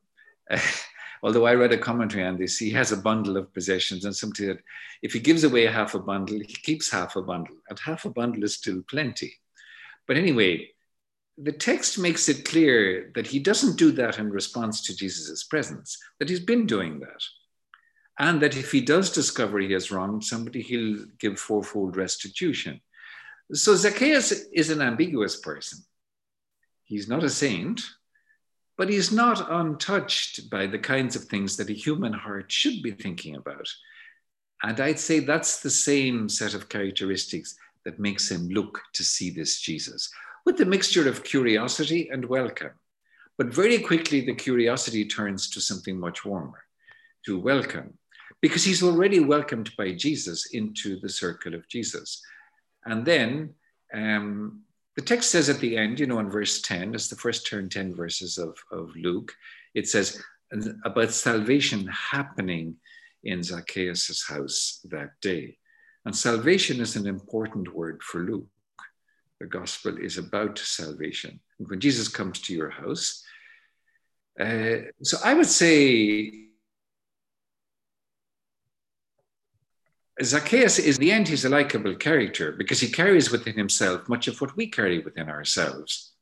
Although 1.23 1.45
I 1.45 1.53
read 1.53 1.73
a 1.73 1.77
commentary 1.77 2.25
on 2.25 2.37
this, 2.37 2.57
he 2.57 2.71
has 2.71 2.91
a 2.91 2.97
bundle 2.97 3.37
of 3.37 3.53
possessions, 3.53 4.05
and 4.05 4.15
somebody 4.15 4.47
said, 4.47 4.59
if 5.03 5.13
he 5.13 5.19
gives 5.19 5.43
away 5.43 5.67
half 5.67 5.93
a 5.93 5.99
bundle, 5.99 6.39
he 6.39 6.45
keeps 6.45 6.89
half 6.89 7.15
a 7.15 7.21
bundle, 7.21 7.55
and 7.69 7.77
half 7.77 8.05
a 8.05 8.09
bundle 8.09 8.43
is 8.43 8.55
still 8.55 8.81
plenty. 8.89 9.33
But 10.07 10.17
anyway, 10.17 10.71
the 11.43 11.51
text 11.51 11.97
makes 11.97 12.29
it 12.29 12.45
clear 12.45 13.11
that 13.15 13.27
he 13.27 13.39
doesn't 13.39 13.77
do 13.77 13.91
that 13.93 14.19
in 14.19 14.29
response 14.29 14.81
to 14.81 14.95
Jesus' 14.95 15.43
presence, 15.43 15.97
that 16.19 16.29
he's 16.29 16.39
been 16.39 16.65
doing 16.65 16.99
that 16.99 17.23
and 18.21 18.39
that 18.41 18.55
if 18.55 18.71
he 18.71 18.81
does 18.81 19.11
discover 19.11 19.57
he 19.57 19.73
has 19.73 19.91
wronged 19.91 20.23
somebody, 20.23 20.61
he'll 20.61 21.05
give 21.17 21.39
fourfold 21.39 21.97
restitution. 21.97 22.79
So 23.51 23.75
Zacchaeus 23.75 24.31
is 24.53 24.69
an 24.69 24.79
ambiguous 24.79 25.39
person. 25.39 25.79
He's 26.83 27.07
not 27.07 27.23
a 27.23 27.29
saint, 27.29 27.81
but 28.77 28.89
he's 28.89 29.11
not 29.11 29.51
untouched 29.51 30.51
by 30.51 30.67
the 30.67 30.77
kinds 30.77 31.15
of 31.15 31.23
things 31.23 31.57
that 31.57 31.71
a 31.71 31.73
human 31.73 32.13
heart 32.13 32.51
should 32.51 32.83
be 32.83 32.91
thinking 32.91 33.35
about. 33.35 33.67
And 34.61 34.79
I'd 34.79 34.99
say 34.99 35.19
that's 35.19 35.61
the 35.61 35.71
same 35.71 36.29
set 36.29 36.53
of 36.53 36.69
characteristics 36.69 37.55
that 37.85 37.99
makes 37.99 38.29
him 38.29 38.49
look 38.49 38.81
to 38.93 39.03
see 39.03 39.31
this 39.31 39.59
Jesus, 39.59 40.11
with 40.45 40.59
a 40.61 40.65
mixture 40.65 41.07
of 41.07 41.23
curiosity 41.23 42.09
and 42.09 42.25
welcome. 42.25 42.71
But 43.37 43.53
very 43.53 43.79
quickly, 43.79 44.21
the 44.21 44.35
curiosity 44.35 45.05
turns 45.05 45.49
to 45.51 45.61
something 45.61 45.99
much 45.99 46.25
warmer, 46.25 46.63
to 47.25 47.39
welcome 47.39 47.97
because 48.41 48.63
he's 48.63 48.83
already 48.83 49.19
welcomed 49.19 49.71
by 49.77 49.91
Jesus 49.91 50.53
into 50.53 50.99
the 50.99 51.09
circle 51.09 51.53
of 51.53 51.67
Jesus. 51.67 52.21
And 52.85 53.05
then 53.05 53.53
um, 53.93 54.61
the 54.95 55.01
text 55.01 55.29
says 55.29 55.49
at 55.49 55.59
the 55.59 55.77
end, 55.77 55.99
you 55.99 56.07
know, 56.07 56.19
in 56.19 56.29
verse 56.29 56.61
10, 56.61 56.95
it's 56.95 57.07
the 57.07 57.15
first 57.15 57.45
turn 57.47 57.69
10 57.69 57.95
verses 57.95 58.37
of, 58.37 58.57
of 58.71 58.91
Luke, 58.95 59.33
it 59.73 59.87
says 59.87 60.21
about 60.83 61.11
salvation 61.11 61.87
happening 61.87 62.75
in 63.23 63.43
Zacchaeus' 63.43 64.25
house 64.27 64.81
that 64.89 65.11
day. 65.21 65.57
And 66.05 66.15
salvation 66.15 66.81
is 66.81 66.95
an 66.95 67.07
important 67.07 67.73
word 67.73 68.01
for 68.03 68.21
Luke. 68.21 68.47
The 69.41 69.47
gospel 69.47 69.97
is 69.97 70.19
about 70.19 70.59
salvation. 70.59 71.39
And 71.57 71.67
when 71.67 71.79
Jesus 71.79 72.07
comes 72.07 72.39
to 72.41 72.53
your 72.53 72.69
house, 72.69 73.23
uh, 74.39 74.91
so 75.01 75.17
I 75.25 75.33
would 75.33 75.47
say 75.47 76.31
Zacchaeus 80.21 80.77
is 80.77 80.99
the 80.99 81.11
end, 81.11 81.27
he's 81.27 81.43
a 81.43 81.49
likable 81.49 81.95
character 81.95 82.51
because 82.51 82.79
he 82.79 82.91
carries 82.91 83.31
within 83.31 83.57
himself 83.57 84.07
much 84.07 84.27
of 84.27 84.39
what 84.39 84.55
we 84.55 84.67
carry 84.67 84.99
within 84.99 85.27
ourselves. 85.27 86.13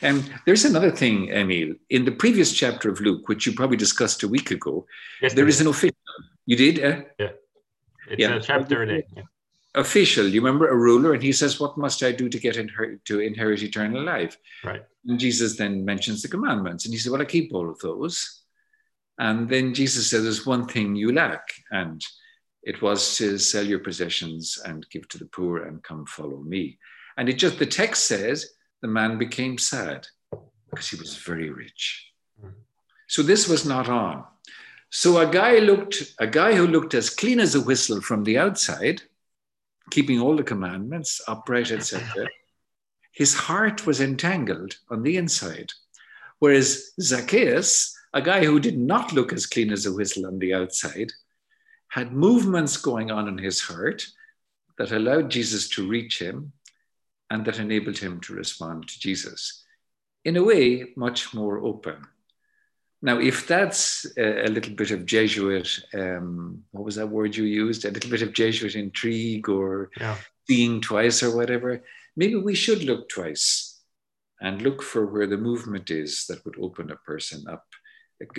And 0.00 0.32
there's 0.46 0.64
another 0.64 0.90
thing, 0.90 1.28
Emil. 1.28 1.74
In 1.90 2.06
the 2.06 2.12
previous 2.12 2.54
chapter 2.54 2.88
of 2.88 3.02
Luke, 3.02 3.28
which 3.28 3.44
you 3.44 3.52
probably 3.52 3.76
discussed 3.76 4.22
a 4.22 4.28
week 4.28 4.50
ago, 4.50 4.86
yes, 5.20 5.34
there 5.34 5.46
is 5.46 5.60
an 5.60 5.66
official. 5.66 5.96
You 6.46 6.56
did? 6.56 6.82
Uh? 6.82 7.02
Yeah. 7.18 7.32
It's 8.08 8.18
yeah. 8.18 8.36
a 8.36 8.40
chapter 8.40 8.82
a 8.82 8.86
day. 8.86 9.04
Yeah. 9.14 9.24
Official, 9.74 10.26
you 10.26 10.40
remember 10.40 10.68
a 10.68 10.76
ruler, 10.76 11.14
and 11.14 11.22
he 11.22 11.32
says, 11.32 11.58
What 11.58 11.78
must 11.78 12.02
I 12.02 12.12
do 12.12 12.28
to 12.28 12.38
get 12.38 12.56
inher- 12.56 13.02
to 13.04 13.20
inherit 13.20 13.62
eternal 13.62 14.02
life? 14.02 14.36
Right. 14.62 14.82
And 15.06 15.18
Jesus 15.18 15.56
then 15.56 15.84
mentions 15.84 16.22
the 16.22 16.28
commandments. 16.28 16.84
And 16.84 16.92
he 16.92 16.98
said, 16.98 17.12
Well, 17.12 17.22
I 17.22 17.26
keep 17.26 17.54
all 17.54 17.70
of 17.70 17.78
those. 17.78 18.42
And 19.18 19.48
then 19.48 19.72
Jesus 19.72 20.10
said, 20.10 20.24
There's 20.24 20.46
one 20.46 20.66
thing 20.66 20.94
you 20.94 21.12
lack. 21.12 21.42
And 21.70 22.04
it 22.62 22.80
was 22.80 23.16
to 23.16 23.38
sell 23.38 23.64
your 23.64 23.80
possessions 23.80 24.60
and 24.64 24.88
give 24.90 25.08
to 25.08 25.18
the 25.18 25.26
poor 25.26 25.64
and 25.64 25.82
come 25.82 26.06
follow 26.06 26.38
me. 26.38 26.78
And 27.16 27.28
it 27.28 27.34
just, 27.34 27.58
the 27.58 27.66
text 27.66 28.06
says, 28.06 28.54
the 28.82 28.88
man 28.88 29.18
became 29.18 29.58
sad 29.58 30.06
because 30.70 30.88
he 30.88 30.96
was 30.96 31.16
very 31.16 31.50
rich. 31.50 32.12
Mm. 32.42 32.52
So 33.08 33.22
this 33.22 33.48
was 33.48 33.66
not 33.66 33.88
on. 33.88 34.24
So 34.90 35.18
a 35.18 35.26
guy 35.26 35.58
looked, 35.58 36.14
a 36.18 36.26
guy 36.26 36.54
who 36.54 36.66
looked 36.66 36.94
as 36.94 37.10
clean 37.10 37.40
as 37.40 37.54
a 37.54 37.60
whistle 37.60 38.00
from 38.00 38.24
the 38.24 38.38
outside, 38.38 39.02
keeping 39.92 40.20
all 40.20 40.34
the 40.34 40.42
commandments, 40.42 41.20
upright, 41.28 41.70
etc. 41.70 42.26
His 43.12 43.34
heart 43.34 43.86
was 43.86 44.00
entangled 44.00 44.76
on 44.88 45.02
the 45.02 45.18
inside. 45.18 45.70
Whereas 46.38 46.92
Zacchaeus, 46.98 47.94
a 48.14 48.22
guy 48.22 48.44
who 48.44 48.58
did 48.58 48.78
not 48.78 49.12
look 49.12 49.34
as 49.34 49.44
clean 49.44 49.70
as 49.70 49.84
a 49.84 49.92
whistle 49.92 50.26
on 50.26 50.38
the 50.38 50.54
outside, 50.54 51.12
had 51.88 52.10
movements 52.10 52.78
going 52.78 53.10
on 53.10 53.28
in 53.28 53.36
his 53.36 53.60
heart 53.60 54.02
that 54.78 54.92
allowed 54.92 55.30
Jesus 55.30 55.68
to 55.68 55.86
reach 55.86 56.18
him 56.18 56.52
and 57.28 57.44
that 57.44 57.58
enabled 57.58 57.98
him 57.98 58.18
to 58.20 58.32
respond 58.32 58.88
to 58.88 58.98
Jesus 58.98 59.62
in 60.24 60.38
a 60.38 60.42
way 60.42 60.86
much 60.96 61.34
more 61.34 61.58
open. 61.58 62.06
Now, 63.02 63.18
if 63.18 63.48
that's 63.48 64.06
a, 64.16 64.46
a 64.46 64.48
little 64.48 64.74
bit 64.74 64.92
of 64.92 65.06
Jesuit, 65.06 65.68
um, 65.92 66.62
what 66.70 66.84
was 66.84 66.96
that 66.96 67.08
word 67.08 67.34
you 67.34 67.44
used? 67.44 67.84
A 67.84 67.90
little 67.90 68.10
bit 68.10 68.22
of 68.22 68.32
Jesuit 68.32 68.76
intrigue 68.76 69.48
or 69.48 69.90
yeah. 69.98 70.16
seeing 70.48 70.80
twice 70.80 71.22
or 71.22 71.36
whatever, 71.36 71.82
maybe 72.16 72.36
we 72.36 72.54
should 72.54 72.84
look 72.84 73.08
twice 73.08 73.80
and 74.40 74.62
look 74.62 74.82
for 74.82 75.06
where 75.06 75.26
the 75.26 75.36
movement 75.36 75.90
is 75.90 76.26
that 76.28 76.44
would 76.44 76.56
open 76.60 76.90
a 76.90 76.96
person 76.96 77.44
up 77.48 77.64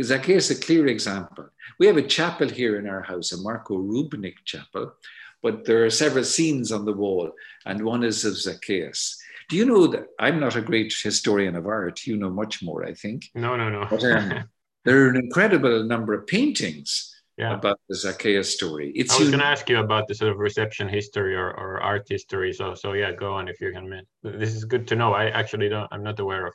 Zacchaeus 0.02 0.50
is 0.50 0.58
a 0.58 0.62
clear 0.62 0.88
example. 0.88 1.50
We 1.80 1.88
have 1.88 1.98
a 1.98 2.08
chapel 2.08 2.48
here 2.48 2.78
in 2.78 2.88
our 2.88 3.02
house, 3.02 3.32
a 3.32 3.38
Marko 3.38 3.78
Rupnik 3.78 4.36
chapel, 4.46 4.94
but 5.42 5.66
there 5.66 5.84
are 5.84 5.90
several 5.90 6.24
scenes 6.24 6.72
on 6.72 6.86
the 6.86 6.94
wall, 6.94 7.32
and 7.66 7.84
one 7.84 8.04
is 8.04 8.24
of 8.26 8.38
Zacchaeus. 8.38 9.18
Do 9.50 9.58
you 9.58 9.66
know 9.66 9.88
that 9.88 10.08
I'm 10.20 10.40
not 10.40 10.56
a 10.56 10.62
great 10.62 10.94
historian 10.94 11.56
of 11.56 11.68
art? 11.68 12.06
You 12.08 12.16
know 12.16 12.30
much 12.30 12.64
more, 12.64 12.86
I 12.86 12.94
think. 12.94 13.26
No, 13.36 13.58
no, 13.58 13.70
no. 13.70 13.86
But, 13.90 14.04
um, 14.06 14.50
there 14.86 15.06
are 15.06 15.10
an 15.10 15.18
incredible 15.18 15.84
number 15.84 16.14
of 16.14 16.28
paintings 16.28 17.14
yeah. 17.38 17.54
about 17.54 17.80
the 17.90 17.96
Zacchaeus 17.96 18.54
story. 18.54 18.92
It's 18.96 19.16
I 19.16 19.20
was 19.20 19.30
going 19.30 19.40
to 19.40 19.46
ask 19.46 19.70
you 19.70 19.80
about 19.80 20.08
the 20.08 20.16
sort 20.16 20.32
of 20.32 20.38
reception 20.38 20.88
history 20.88 21.36
or, 21.36 21.52
or 21.52 21.82
art 21.82 22.06
history. 22.10 22.54
So, 22.54 22.74
so 22.74 22.94
yeah, 22.94 23.12
go 23.12 23.34
on 23.34 23.48
if 23.48 23.60
you 23.62 23.72
can. 23.72 24.02
This 24.24 24.54
is 24.54 24.66
good 24.66 24.88
to 24.90 24.96
know. 24.96 25.14
I 25.14 25.30
actually 25.30 25.70
don't. 25.70 25.88
I'm 25.92 26.04
not 26.04 26.20
aware 26.20 26.48
of 26.48 26.54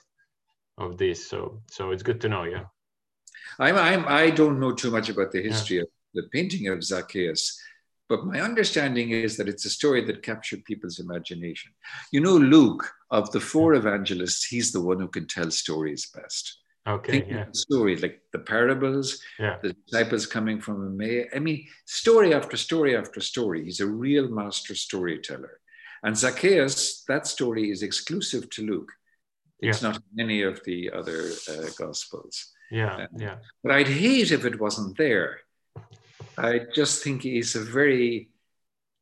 of 0.79 0.97
this. 0.97 1.29
So, 1.29 1.61
so 1.71 1.91
it's 1.91 2.03
good 2.03 2.21
to 2.23 2.29
know. 2.29 2.45
Yeah. 2.45 2.65
I'm. 3.59 3.77
I'm. 3.77 4.05
I 4.07 4.31
don't 4.31 4.61
know 4.61 4.73
too 4.73 4.91
much 4.91 5.09
about 5.09 5.33
the 5.33 5.43
history 5.43 5.77
yeah. 5.77 5.83
of 5.83 5.89
the 6.15 6.29
painting 6.33 6.69
of 6.69 6.85
Zacchaeus. 6.85 7.61
But 8.09 8.25
my 8.25 8.41
understanding 8.41 9.11
is 9.11 9.37
that 9.37 9.49
it's 9.49 9.67
a 9.67 9.71
story 9.71 10.03
that 10.07 10.23
captured 10.23 10.65
people's 10.65 10.99
imagination. 10.99 11.73
You 12.11 12.21
know, 12.21 12.37
Luke, 12.37 12.91
of 13.11 13.31
the 13.33 13.41
four 13.41 13.75
evangelists, 13.75 14.47
he's 14.47 14.73
the 14.73 14.81
one 14.81 14.99
who 14.99 15.09
can 15.09 15.27
tell 15.27 15.51
stories 15.51 16.11
best. 16.15 16.58
Okay. 16.89 17.13
Think 17.13 17.29
yeah. 17.29 17.45
stories 17.53 18.03
like 18.03 18.23
the 18.33 18.39
parables, 18.39 19.21
yeah. 19.39 19.59
the 19.63 19.75
disciples 19.87 20.27
coming 20.27 20.61
from 20.61 21.01
Emmaus. 21.01 21.27
I 21.35 21.39
mean, 21.39 21.67
story 21.85 22.33
after 22.33 22.57
story 22.57 22.97
after 22.97 23.21
story. 23.21 23.65
He's 23.65 23.81
a 23.81 23.87
real 23.87 24.29
master 24.29 24.75
storyteller. 24.75 25.61
And 26.03 26.17
Zacchaeus, 26.17 27.05
that 27.09 27.27
story 27.27 27.71
is 27.71 27.83
exclusive 27.83 28.49
to 28.51 28.63
Luke. 28.65 28.93
It's 29.61 29.83
yeah. 29.83 29.89
not 29.89 30.03
in 30.13 30.21
any 30.25 30.43
of 30.43 30.63
the 30.65 30.91
other 30.91 31.31
uh, 31.51 31.69
gospels. 31.77 32.53
Yeah, 32.71 32.95
uh, 32.95 33.07
yeah. 33.17 33.37
But 33.63 33.73
I'd 33.73 33.89
hate 33.89 34.31
if 34.31 34.45
it 34.45 34.61
wasn't 34.61 34.97
there. 34.97 35.41
I 36.37 36.61
just 36.75 37.03
think 37.03 37.23
he's 37.23 37.57
a 37.57 37.65
very 37.65 38.31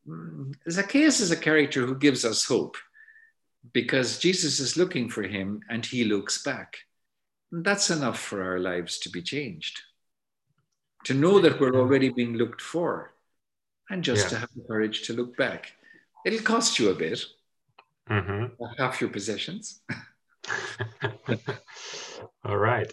mm, 0.09 0.55
Zacchaeus 0.70 1.20
is 1.20 1.31
a 1.31 1.37
character 1.37 1.85
who 1.85 1.96
gives 1.99 2.25
us 2.25 2.44
hope 2.44 2.77
because 3.72 4.18
Jesus 4.18 4.59
is 4.59 4.77
looking 4.77 5.11
for 5.11 5.22
him 5.22 5.61
and 5.68 5.85
he 5.85 6.05
looks 6.05 6.42
back. 6.42 6.79
And 7.53 7.65
that's 7.65 7.91
enough 7.91 8.19
for 8.19 8.43
our 8.43 8.59
lives 8.59 8.99
to 9.01 9.11
be 9.11 9.23
changed. 9.23 9.81
To 11.05 11.15
know 11.15 11.39
that 11.41 11.61
we're 11.61 11.77
already 11.77 12.09
being 12.09 12.35
looked 12.35 12.61
for 12.61 13.13
and 13.91 14.03
just 14.03 14.25
yeah. 14.25 14.31
to 14.31 14.39
have 14.39 14.49
the 14.57 14.65
courage 14.67 15.07
to 15.07 15.13
look 15.13 15.37
back. 15.37 15.73
It'll 16.25 16.43
cost 16.43 16.79
you 16.79 16.91
a 16.91 16.95
bit, 16.95 17.25
mm-hmm. 18.11 18.65
half 18.79 19.01
your 19.01 19.11
possessions. 19.11 19.81
All 22.45 22.57
right. 22.57 22.93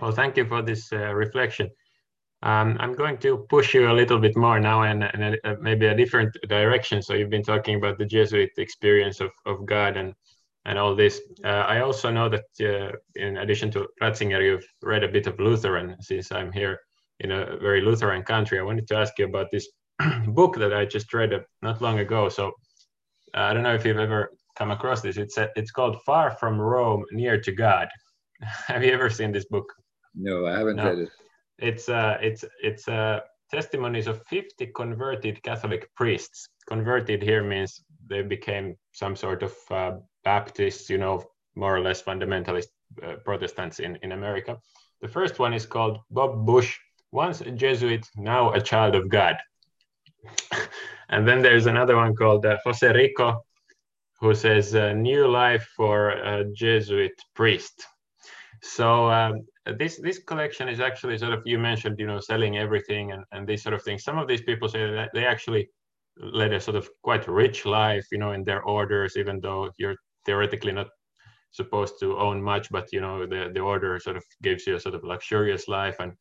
Well, 0.00 0.12
thank 0.12 0.38
you 0.38 0.46
for 0.46 0.62
this 0.62 0.90
uh, 0.92 1.12
reflection. 1.14 1.68
Um, 2.42 2.78
I'm 2.80 2.94
going 2.94 3.18
to 3.18 3.46
push 3.50 3.74
you 3.74 3.90
a 3.90 3.92
little 3.92 4.18
bit 4.18 4.34
more 4.34 4.58
now 4.58 4.82
and, 4.82 5.04
and 5.04 5.38
uh, 5.44 5.56
maybe 5.60 5.86
a 5.86 5.94
different 5.94 6.34
direction. 6.48 7.02
So 7.02 7.12
you've 7.12 7.28
been 7.28 7.42
talking 7.42 7.76
about 7.76 7.98
the 7.98 8.06
Jesuit 8.06 8.52
experience 8.56 9.20
of, 9.20 9.30
of 9.44 9.66
God 9.66 9.98
and, 9.98 10.14
and 10.64 10.78
all 10.78 10.94
this. 10.94 11.20
Uh, 11.44 11.64
I 11.74 11.80
also 11.80 12.10
know 12.10 12.28
that 12.28 12.44
uh, 12.60 12.92
in 13.16 13.38
addition 13.38 13.70
to 13.72 13.88
Ratzinger, 14.02 14.42
you've 14.42 14.66
read 14.82 15.04
a 15.04 15.08
bit 15.08 15.26
of 15.26 15.38
Lutheran 15.38 15.96
since 16.00 16.32
I'm 16.32 16.52
here 16.52 16.78
in 17.20 17.30
a 17.32 17.58
very 17.58 17.80
Lutheran 17.80 18.22
country. 18.22 18.58
I 18.58 18.62
wanted 18.62 18.86
to 18.88 18.96
ask 18.96 19.18
you 19.18 19.26
about 19.26 19.50
this 19.50 19.68
book 20.28 20.56
that 20.56 20.72
I 20.72 20.84
just 20.84 21.12
read 21.12 21.32
not 21.62 21.80
long 21.80 21.98
ago. 21.98 22.28
So 22.28 22.48
uh, 23.34 23.40
I 23.40 23.54
don't 23.54 23.62
know 23.62 23.74
if 23.74 23.84
you've 23.84 23.98
ever 23.98 24.30
come 24.56 24.70
across 24.70 25.00
this. 25.00 25.16
It's, 25.16 25.38
a, 25.38 25.50
it's 25.56 25.70
called 25.70 26.02
Far 26.04 26.32
from 26.32 26.60
Rome, 26.60 27.04
Near 27.12 27.40
to 27.40 27.52
God. 27.52 27.88
Have 28.42 28.84
you 28.84 28.92
ever 28.92 29.10
seen 29.10 29.32
this 29.32 29.46
book? 29.46 29.66
No, 30.14 30.46
I 30.46 30.58
haven't 30.58 30.76
no. 30.76 30.84
read 30.84 30.98
it 30.98 31.10
it's 31.60 31.88
uh, 31.88 32.16
it's 32.20 32.44
it's 32.62 32.88
uh, 32.88 33.20
testimonies 33.50 34.06
of 34.06 34.22
50 34.26 34.66
converted 34.74 35.42
Catholic 35.42 35.88
priests. 35.94 36.48
Converted 36.68 37.22
here 37.22 37.42
means 37.42 37.82
they 38.08 38.22
became 38.22 38.76
some 38.92 39.14
sort 39.14 39.42
of 39.42 39.54
uh, 39.70 39.92
Baptists, 40.24 40.90
you 40.90 40.98
know, 40.98 41.24
more 41.54 41.76
or 41.76 41.80
less 41.80 42.02
fundamentalist 42.02 42.68
uh, 43.02 43.14
Protestants 43.24 43.80
in, 43.80 43.96
in 44.02 44.12
America. 44.12 44.58
The 45.00 45.08
first 45.08 45.38
one 45.38 45.54
is 45.54 45.66
called 45.66 45.98
Bob 46.10 46.46
Bush, 46.46 46.78
once 47.12 47.40
a 47.40 47.50
Jesuit, 47.50 48.06
now 48.16 48.52
a 48.52 48.60
child 48.60 48.94
of 48.94 49.08
God. 49.08 49.36
and 51.08 51.26
then 51.26 51.42
there's 51.42 51.66
another 51.66 51.96
one 51.96 52.14
called 52.14 52.44
uh, 52.44 52.58
Jose 52.64 52.86
Rico, 52.92 53.44
who 54.20 54.34
says 54.34 54.74
uh, 54.74 54.92
New 54.92 55.26
Life 55.26 55.66
for 55.76 56.10
a 56.10 56.44
Jesuit 56.52 57.12
Priest. 57.34 57.86
So 58.62 59.10
um, 59.10 59.46
this 59.78 59.98
this 59.98 60.18
collection 60.18 60.68
is 60.68 60.80
actually 60.80 61.18
sort 61.18 61.32
of 61.32 61.42
you 61.44 61.58
mentioned 61.58 61.98
you 61.98 62.06
know 62.06 62.20
selling 62.20 62.58
everything 62.58 63.12
and 63.12 63.24
and 63.32 63.46
these 63.46 63.62
sort 63.62 63.74
of 63.74 63.82
things 63.82 64.04
some 64.04 64.18
of 64.18 64.26
these 64.26 64.42
people 64.42 64.68
say 64.68 64.90
that 64.90 65.10
they 65.14 65.26
actually 65.26 65.68
led 66.16 66.52
a 66.52 66.60
sort 66.60 66.76
of 66.76 66.88
quite 67.02 67.26
rich 67.28 67.66
life 67.66 68.06
you 68.10 68.18
know 68.18 68.32
in 68.32 68.44
their 68.44 68.62
orders 68.62 69.16
even 69.16 69.40
though 69.40 69.70
you're 69.78 69.96
theoretically 70.24 70.72
not 70.72 70.88
supposed 71.52 71.94
to 72.00 72.16
own 72.16 72.40
much 72.42 72.70
but 72.70 72.92
you 72.92 73.00
know 73.00 73.26
the 73.26 73.50
the 73.52 73.60
order 73.60 73.98
sort 73.98 74.16
of 74.16 74.24
gives 74.42 74.66
you 74.66 74.76
a 74.76 74.80
sort 74.80 74.94
of 74.94 75.02
luxurious 75.02 75.66
life 75.68 75.96
and 75.98 76.12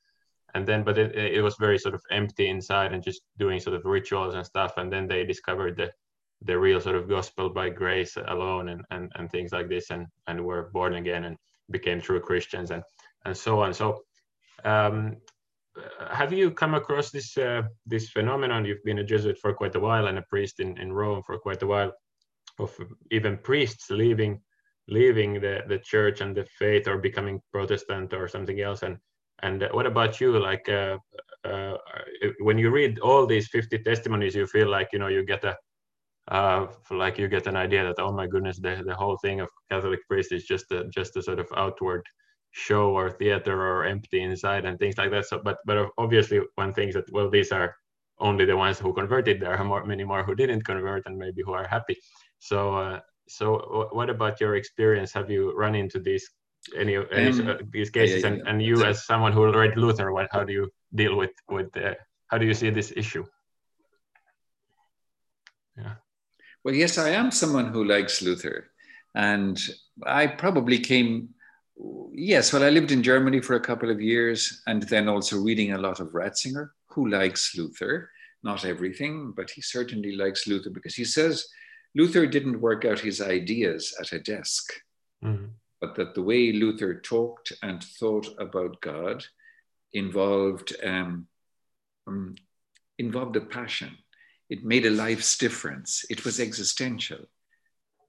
and 0.56 0.68
then 0.68 0.84
but 0.84 0.98
it, 0.98 1.16
it 1.16 1.42
was 1.42 1.56
very 1.60 1.78
sort 1.78 1.94
of 1.94 2.02
empty 2.10 2.50
inside 2.50 2.94
and 2.94 3.04
just 3.04 3.22
doing 3.38 3.60
sort 3.60 3.76
of 3.76 3.86
rituals 3.86 4.34
and 4.34 4.46
stuff 4.46 4.74
and 4.78 4.92
then 4.92 5.08
they 5.08 5.24
discovered 5.24 5.78
the 5.78 5.92
the 6.44 6.58
real 6.58 6.80
sort 6.80 6.96
of 6.96 7.10
gospel 7.10 7.50
by 7.50 7.70
grace 7.70 8.18
alone 8.28 8.70
and 8.70 8.82
and, 8.90 9.12
and 9.16 9.30
things 9.30 9.52
like 9.52 9.70
this 9.70 9.92
and 9.92 10.08
and 10.28 10.44
were 10.44 10.72
born 10.74 10.96
again 10.96 11.26
and 11.26 11.38
became 11.70 12.02
true 12.02 12.20
christians 12.20 12.72
and 12.72 12.84
and 13.26 13.36
so 13.36 13.62
on. 13.62 13.74
So, 13.74 14.04
um, 14.64 15.18
have 16.12 16.34
you 16.34 16.52
come 16.52 16.74
across 16.74 17.12
this 17.12 17.38
uh, 17.38 17.64
this 17.86 18.10
phenomenon? 18.10 18.66
You've 18.66 18.84
been 18.84 19.00
a 19.00 19.04
Jesuit 19.04 19.38
for 19.38 19.54
quite 19.54 19.76
a 19.76 19.80
while 19.80 20.08
and 20.08 20.18
a 20.18 20.24
priest 20.24 20.60
in, 20.60 20.78
in 20.78 20.92
Rome 20.92 21.24
for 21.26 21.38
quite 21.38 21.62
a 21.62 21.68
while, 21.68 21.92
of 22.60 22.78
even 23.12 23.38
priests 23.38 23.89
leaving 23.89 24.41
leaving 24.88 25.34
the, 25.36 25.62
the 25.67 25.78
church 25.80 26.22
and 26.22 26.36
the 26.36 26.45
faith 26.58 26.88
or 26.88 26.98
becoming 26.98 27.39
Protestant 27.52 28.13
or 28.13 28.28
something 28.28 28.60
else. 28.62 28.84
And 28.84 28.98
and 29.41 29.67
what 29.72 29.86
about 29.86 30.19
you? 30.19 30.38
Like 30.38 30.67
uh, 30.67 30.98
uh, 31.45 31.78
when 32.41 32.58
you 32.58 32.72
read 32.72 33.00
all 33.00 33.26
these 33.26 33.48
50 33.50 33.80
testimonies, 33.80 34.36
you 34.36 34.45
feel 34.48 34.69
like 34.69 34.89
you 34.91 35.00
know 35.00 35.08
you 35.08 35.24
get 35.24 35.43
a 35.43 35.56
uh, 36.30 36.67
like 36.91 37.17
you 37.17 37.28
get 37.28 37.48
an 37.48 37.56
idea 37.56 37.84
that 37.84 38.00
oh 38.00 38.12
my 38.12 38.28
goodness, 38.28 38.60
the, 38.60 38.84
the 38.86 38.95
whole 38.95 39.17
thing 39.17 39.39
of 39.39 39.50
Catholic 39.72 40.00
priest 40.08 40.32
is 40.32 40.43
just 40.45 40.72
a 40.72 40.88
just 40.89 41.15
a 41.15 41.24
sort 41.24 41.39
of 41.39 41.48
outward 41.56 42.04
show 42.52 42.89
or 42.91 43.12
theater 43.12 43.62
or 43.62 43.86
empty 43.86 44.22
inside 44.22 44.65
and 44.65 44.78
things 44.80 44.98
like 44.98 45.12
that. 45.12 45.26
So, 45.26 45.41
but 45.43 45.58
but 45.65 45.89
obviously 45.98 46.41
one 46.56 46.74
thinks 46.74 46.95
that 46.95 47.12
well, 47.12 47.30
these 47.30 47.52
are 47.52 47.76
only 48.19 48.45
the 48.45 48.58
ones 48.58 48.80
who 48.80 48.93
converted. 48.93 49.39
There 49.39 49.56
are 49.56 49.63
more, 49.63 49.86
many 49.86 50.04
more 50.04 50.24
who 50.24 50.36
didn't 50.36 50.65
convert 50.65 51.06
and 51.06 51.17
maybe 51.17 51.41
who 51.43 51.54
are 51.54 51.67
happy. 51.67 51.98
So 52.39 52.75
uh, 52.75 52.99
so 53.28 53.89
what 53.91 54.10
about 54.10 54.41
your 54.41 54.56
experience? 54.56 55.13
Have 55.13 55.30
you 55.30 55.54
run 55.56 55.75
into 55.75 55.99
these 55.99 56.30
any 56.75 56.95
of 56.95 57.06
um, 57.12 57.60
these 57.71 57.89
cases? 57.89 58.23
Yeah, 58.23 58.30
yeah. 58.30 58.36
And, 58.36 58.47
and 58.47 58.62
you 58.62 58.84
as 58.84 59.06
someone 59.06 59.32
who 59.32 59.52
read 59.52 59.78
Luther, 59.78 60.12
what 60.12 60.28
how 60.32 60.43
do 60.43 60.54
you 60.54 60.69
deal 60.93 61.15
with 61.15 61.32
with 61.49 61.75
uh, 61.78 61.93
how 62.28 62.38
do 62.38 62.45
you 62.45 62.54
see 62.54 62.69
this 62.69 62.91
issue? 62.95 63.25
Yeah. 65.78 65.95
Well, 66.63 66.75
yes, 66.75 66.97
I 66.97 67.10
am 67.12 67.32
someone 67.32 67.71
who 67.71 67.86
likes 67.86 68.21
Luther, 68.21 68.71
and 69.15 69.58
I 70.06 70.28
probably 70.28 70.80
came 70.80 71.30
Yes, 72.12 72.52
well, 72.52 72.63
I 72.63 72.69
lived 72.69 72.91
in 72.91 73.02
Germany 73.02 73.39
for 73.39 73.56
a 73.56 73.62
couple 73.62 73.89
of 73.89 74.02
years 74.02 74.62
and 74.67 74.84
then 74.84 75.08
also 75.08 75.39
reading 75.39 75.71
a 75.71 75.78
lot 75.78 76.02
of 76.02 76.10
Ratzinger, 76.10 76.71
who 76.89 77.08
likes 77.08 77.56
Luther. 77.56 78.10
Not 78.43 78.65
everything, 78.65 79.34
but 79.36 79.49
he 79.49 79.62
certainly 79.62 80.15
likes 80.15 80.47
Luther 80.47 80.69
because 80.69 80.95
he 80.95 81.06
says 81.06 81.45
Luther 81.95 82.25
didn't 82.28 82.62
work 82.62 82.86
out 82.86 82.99
his 82.99 83.21
ideas 83.21 83.95
at 83.99 84.13
a 84.13 84.19
desk, 84.19 84.73
mm-hmm. 85.23 85.45
but 85.82 85.95
that 85.95 86.15
the 86.15 86.21
way 86.21 86.52
Luther 86.52 86.99
talked 86.99 87.54
and 87.63 87.84
thought 87.84 88.28
about 88.38 88.82
God 88.82 89.25
involved 89.93 90.75
um, 90.84 91.28
um, 92.08 92.36
involved 92.97 93.36
a 93.36 93.41
passion. 93.41 93.97
It 94.49 94.63
made 94.63 94.86
a 94.86 94.91
life's 94.91 95.38
difference. 95.38 96.06
It 96.10 96.25
was 96.25 96.39
existential. 96.39 97.25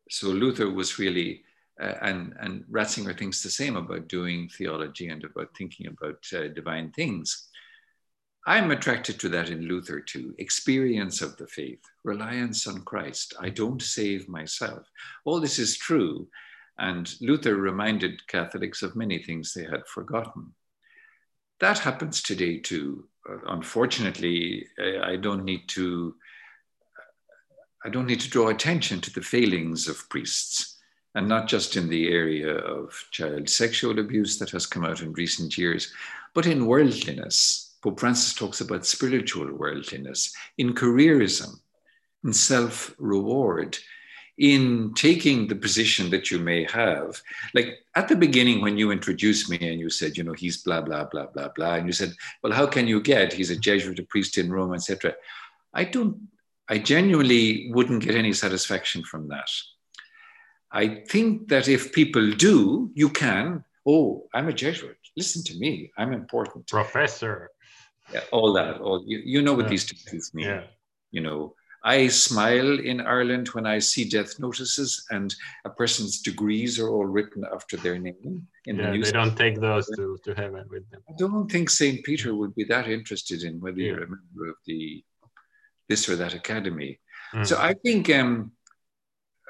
So 0.09 0.29
Luther 0.29 0.71
was 0.71 0.99
really 0.99 1.45
uh, 1.81 1.95
and, 2.03 2.35
and 2.41 2.65
Ratzinger 2.71 3.19
thinks 3.19 3.43
the 3.43 3.51
same 3.51 3.77
about 3.77 4.09
doing 4.09 4.49
theology 4.49 5.09
and 5.09 5.25
about 5.25 5.49
thinking 5.57 5.87
about 5.87 6.23
uh, 6.35 6.49
divine 6.49 6.93
things. 6.93 7.49
I'm 8.47 8.71
attracted 8.71 9.21
to 9.21 9.29
that 9.31 9.51
in 9.51 9.67
Luther 9.67 10.01
too 10.01 10.35
experience 10.39 11.21
of 11.21 11.37
the 11.37 11.47
faith, 11.47 11.83
reliance 12.05 12.67
on 12.67 12.83
Christ. 12.83 13.35
I 13.39 13.51
don't 13.51 13.83
save 13.83 14.29
myself. 14.29 14.89
All 15.25 15.41
this 15.41 15.59
is 15.59 15.77
true. 15.77 16.29
And 16.79 17.15
Luther 17.21 17.57
reminded 17.57 18.27
Catholics 18.27 18.83
of 18.83 18.97
many 18.97 19.23
things 19.23 19.53
they 19.53 19.65
had 19.65 19.87
forgotten. 19.87 20.55
That 21.61 21.79
happens 21.79 22.23
today 22.23 22.59
too. 22.59 23.07
Uh, 23.29 23.37
unfortunately, 23.49 24.67
I 25.03 25.17
don't 25.17 25.45
need 25.45 25.69
to. 25.69 26.15
I 27.85 27.89
don't 27.89 28.07
need 28.07 28.21
to 28.21 28.31
draw 28.31 28.49
attention 28.49 29.01
to 29.03 29.13
the 29.13 29.23
failings 29.23 29.89
of 29.89 30.09
priests 30.11 30.77
and 31.15 31.27
not 31.29 31.49
just 31.49 31.77
in 31.77 31.89
the 31.89 32.09
area 32.09 32.55
of 32.55 32.93
child 33.11 33.49
sexual 33.49 33.99
abuse 33.99 34.39
that 34.39 34.51
has 34.51 34.67
come 34.67 34.85
out 34.85 35.01
in 35.03 35.13
recent 35.15 35.57
years, 35.59 35.93
but 36.35 36.47
in 36.47 36.67
worldliness. 36.67 37.70
Pope 37.83 38.01
Francis 38.01 38.35
talks 38.35 38.61
about 38.61 38.87
spiritual 38.87 39.53
worldliness, 39.53 40.35
in 40.59 40.75
careerism, 40.75 41.61
in 42.25 42.33
self 42.33 42.95
reward, 42.99 43.79
in 44.37 44.93
taking 44.95 45.47
the 45.47 45.55
position 45.55 46.11
that 46.11 46.31
you 46.31 46.39
may 46.39 46.65
have. 46.65 47.21
Like 47.55 47.79
at 47.95 48.09
the 48.09 48.17
beginning, 48.17 48.61
when 48.61 48.79
you 48.79 48.91
introduced 48.91 49.51
me 49.51 49.59
and 49.61 49.81
you 49.81 49.91
said, 49.91 50.17
you 50.17 50.25
know, 50.25 50.33
he's 50.33 50.63
blah, 50.63 50.81
blah, 50.81 51.05
blah, 51.05 51.27
blah, 51.27 51.49
blah, 51.55 51.75
and 51.75 51.87
you 51.87 51.93
said, 51.93 52.15
well, 52.43 52.53
how 52.53 52.67
can 52.67 52.87
you 52.87 53.01
get? 53.01 53.33
He's 53.33 53.51
a 53.51 53.57
Jesuit, 53.57 53.99
a 53.99 54.03
priest 54.05 54.39
in 54.39 54.51
Rome, 54.51 54.75
etc. 54.75 55.15
I 55.73 55.85
don't, 55.85 56.29
I 56.69 56.79
genuinely 56.79 57.71
wouldn't 57.73 58.03
get 58.03 58.15
any 58.15 58.33
satisfaction 58.33 59.05
from 59.05 59.29
that. 59.29 59.51
I 60.73 61.03
think 61.09 61.49
that 61.49 61.69
if 61.69 61.93
people 61.93 62.31
do, 62.33 62.91
you 62.95 63.09
can. 63.09 63.65
Oh, 63.87 64.27
I'm 64.33 64.49
a 64.49 64.53
Jesuit. 64.53 64.97
Listen 65.17 65.43
to 65.45 65.59
me. 65.59 65.91
I'm 65.99 66.13
important. 66.13 66.69
Professor. 66.69 67.51
Yeah, 68.13 68.21
all 68.33 68.53
that. 68.55 68.81
All 68.81 69.03
you, 69.07 69.23
you 69.25 69.43
know 69.43 69.55
what 69.55 69.67
yeah. 69.67 69.71
these 69.71 69.85
things 69.85 70.33
mean. 70.35 70.47
Yeah. 70.47 70.63
You 71.11 71.21
know, 71.21 71.55
I 71.83 72.09
smile 72.09 72.79
in 72.79 73.01
Ireland 73.01 73.49
when 73.49 73.67
I 73.67 73.79
see 73.79 74.09
death 74.09 74.39
notices 74.39 75.07
and 75.11 75.35
a 75.65 75.71
person's 75.71 76.21
degrees 76.21 76.79
are 76.79 76.89
all 76.89 77.07
written 77.07 77.45
after 77.53 77.77
their 77.77 77.99
name. 77.99 78.47
In 78.67 78.77
yeah, 78.77 78.93
the 78.93 79.01
they 79.01 79.13
don't 79.13 79.37
take 79.37 79.61
those 79.61 79.87
to, 79.97 80.19
to 80.25 80.35
heaven 80.35 80.67
with 80.69 80.89
them. 80.91 81.03
I 81.09 81.13
don't 81.17 81.51
think 81.51 81.71
St. 81.71 82.05
Peter 82.05 82.35
would 82.35 82.55
be 82.55 82.65
that 82.65 82.87
interested 82.89 83.43
in 83.45 83.61
whether 83.61 83.79
yeah. 83.79 83.93
you're 83.93 84.05
a 84.05 84.09
member 84.09 84.51
of 84.51 84.57
the 84.67 85.03
this 85.89 86.09
or 86.09 86.17
that 86.17 86.35
academy. 86.35 87.01
Mm. 87.35 87.47
So 87.47 87.59
I 87.59 87.75
think 87.75 88.11
um, 88.11 88.53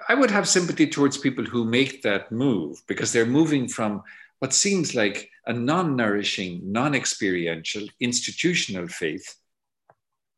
I 0.08 0.14
would 0.14 0.30
have 0.30 0.48
sympathy 0.48 0.86
towards 0.86 1.18
people 1.18 1.44
who 1.44 1.64
make 1.64 2.02
that 2.02 2.32
move 2.32 2.80
because 2.86 3.12
they're 3.12 3.26
moving 3.26 3.68
from 3.68 4.02
what 4.40 4.52
seems 4.52 4.94
like 4.94 5.30
a 5.46 5.52
non 5.52 5.96
nourishing, 5.96 6.60
non 6.64 6.94
experiential, 6.94 7.86
institutional 8.00 8.88
faith 8.88 9.36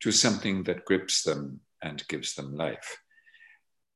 to 0.01 0.12
something 0.12 0.65
that 0.65 0.85
grips 0.85 1.23
them 1.23 1.61
and 1.83 2.07
gives 2.09 2.35
them 2.35 2.57
life. 2.57 2.99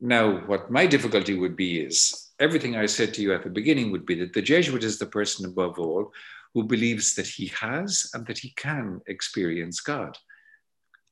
Now, 0.00 0.46
what 0.46 0.70
my 0.70 0.86
difficulty 0.86 1.34
would 1.34 1.56
be 1.56 1.80
is 1.80 2.30
everything 2.38 2.76
I 2.76 2.86
said 2.86 3.14
to 3.14 3.22
you 3.22 3.32
at 3.34 3.42
the 3.42 3.50
beginning 3.50 3.90
would 3.90 4.06
be 4.06 4.14
that 4.16 4.32
the 4.32 4.42
Jesuit 4.42 4.84
is 4.84 4.98
the 4.98 5.06
person 5.06 5.46
above 5.46 5.78
all 5.78 6.12
who 6.54 6.64
believes 6.64 7.14
that 7.14 7.26
he 7.26 7.48
has 7.60 8.10
and 8.14 8.26
that 8.26 8.38
he 8.38 8.50
can 8.50 9.00
experience 9.06 9.80
God. 9.80 10.16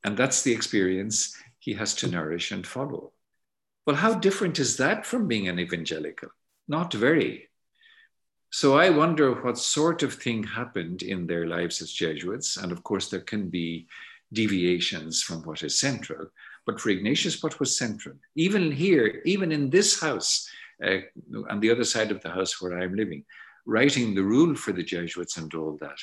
And 0.03 0.15
that's 0.15 0.43
the 0.43 0.53
experience 0.53 1.35
he 1.59 1.73
has 1.73 1.93
to 1.95 2.07
nourish 2.07 2.51
and 2.51 2.65
follow. 2.65 3.11
Well, 3.85 3.95
how 3.95 4.13
different 4.15 4.59
is 4.59 4.77
that 4.77 5.05
from 5.05 5.27
being 5.27 5.47
an 5.47 5.59
evangelical? 5.59 6.29
Not 6.67 6.93
very. 6.93 7.49
So 8.55 8.77
I 8.77 8.89
wonder 8.89 9.33
what 9.33 9.57
sort 9.57 10.01
of 10.01 10.13
thing 10.13 10.41
happened 10.41 11.01
in 11.01 11.27
their 11.27 11.45
lives 11.45 11.81
as 11.81 11.91
Jesuits. 11.91 12.55
And 12.55 12.71
of 12.71 12.83
course, 12.83 13.09
there 13.09 13.19
can 13.19 13.49
be 13.49 13.85
deviations 14.31 15.21
from 15.21 15.43
what 15.43 15.61
is 15.61 15.77
central. 15.77 16.27
But 16.65 16.79
for 16.79 16.89
Ignatius, 16.89 17.43
what 17.43 17.59
was 17.59 17.77
central? 17.77 18.15
Even 18.35 18.71
here, 18.71 19.21
even 19.25 19.51
in 19.51 19.69
this 19.69 19.99
house, 19.99 20.49
uh, 20.81 20.99
on 21.49 21.59
the 21.59 21.69
other 21.69 21.83
side 21.83 22.11
of 22.11 22.21
the 22.21 22.29
house 22.29 22.61
where 22.61 22.79
I'm 22.79 22.95
living, 22.95 23.25
writing 23.65 24.15
the 24.15 24.23
rule 24.23 24.55
for 24.55 24.71
the 24.71 24.83
Jesuits 24.83 25.35
and 25.35 25.53
all 25.53 25.77
that, 25.81 25.99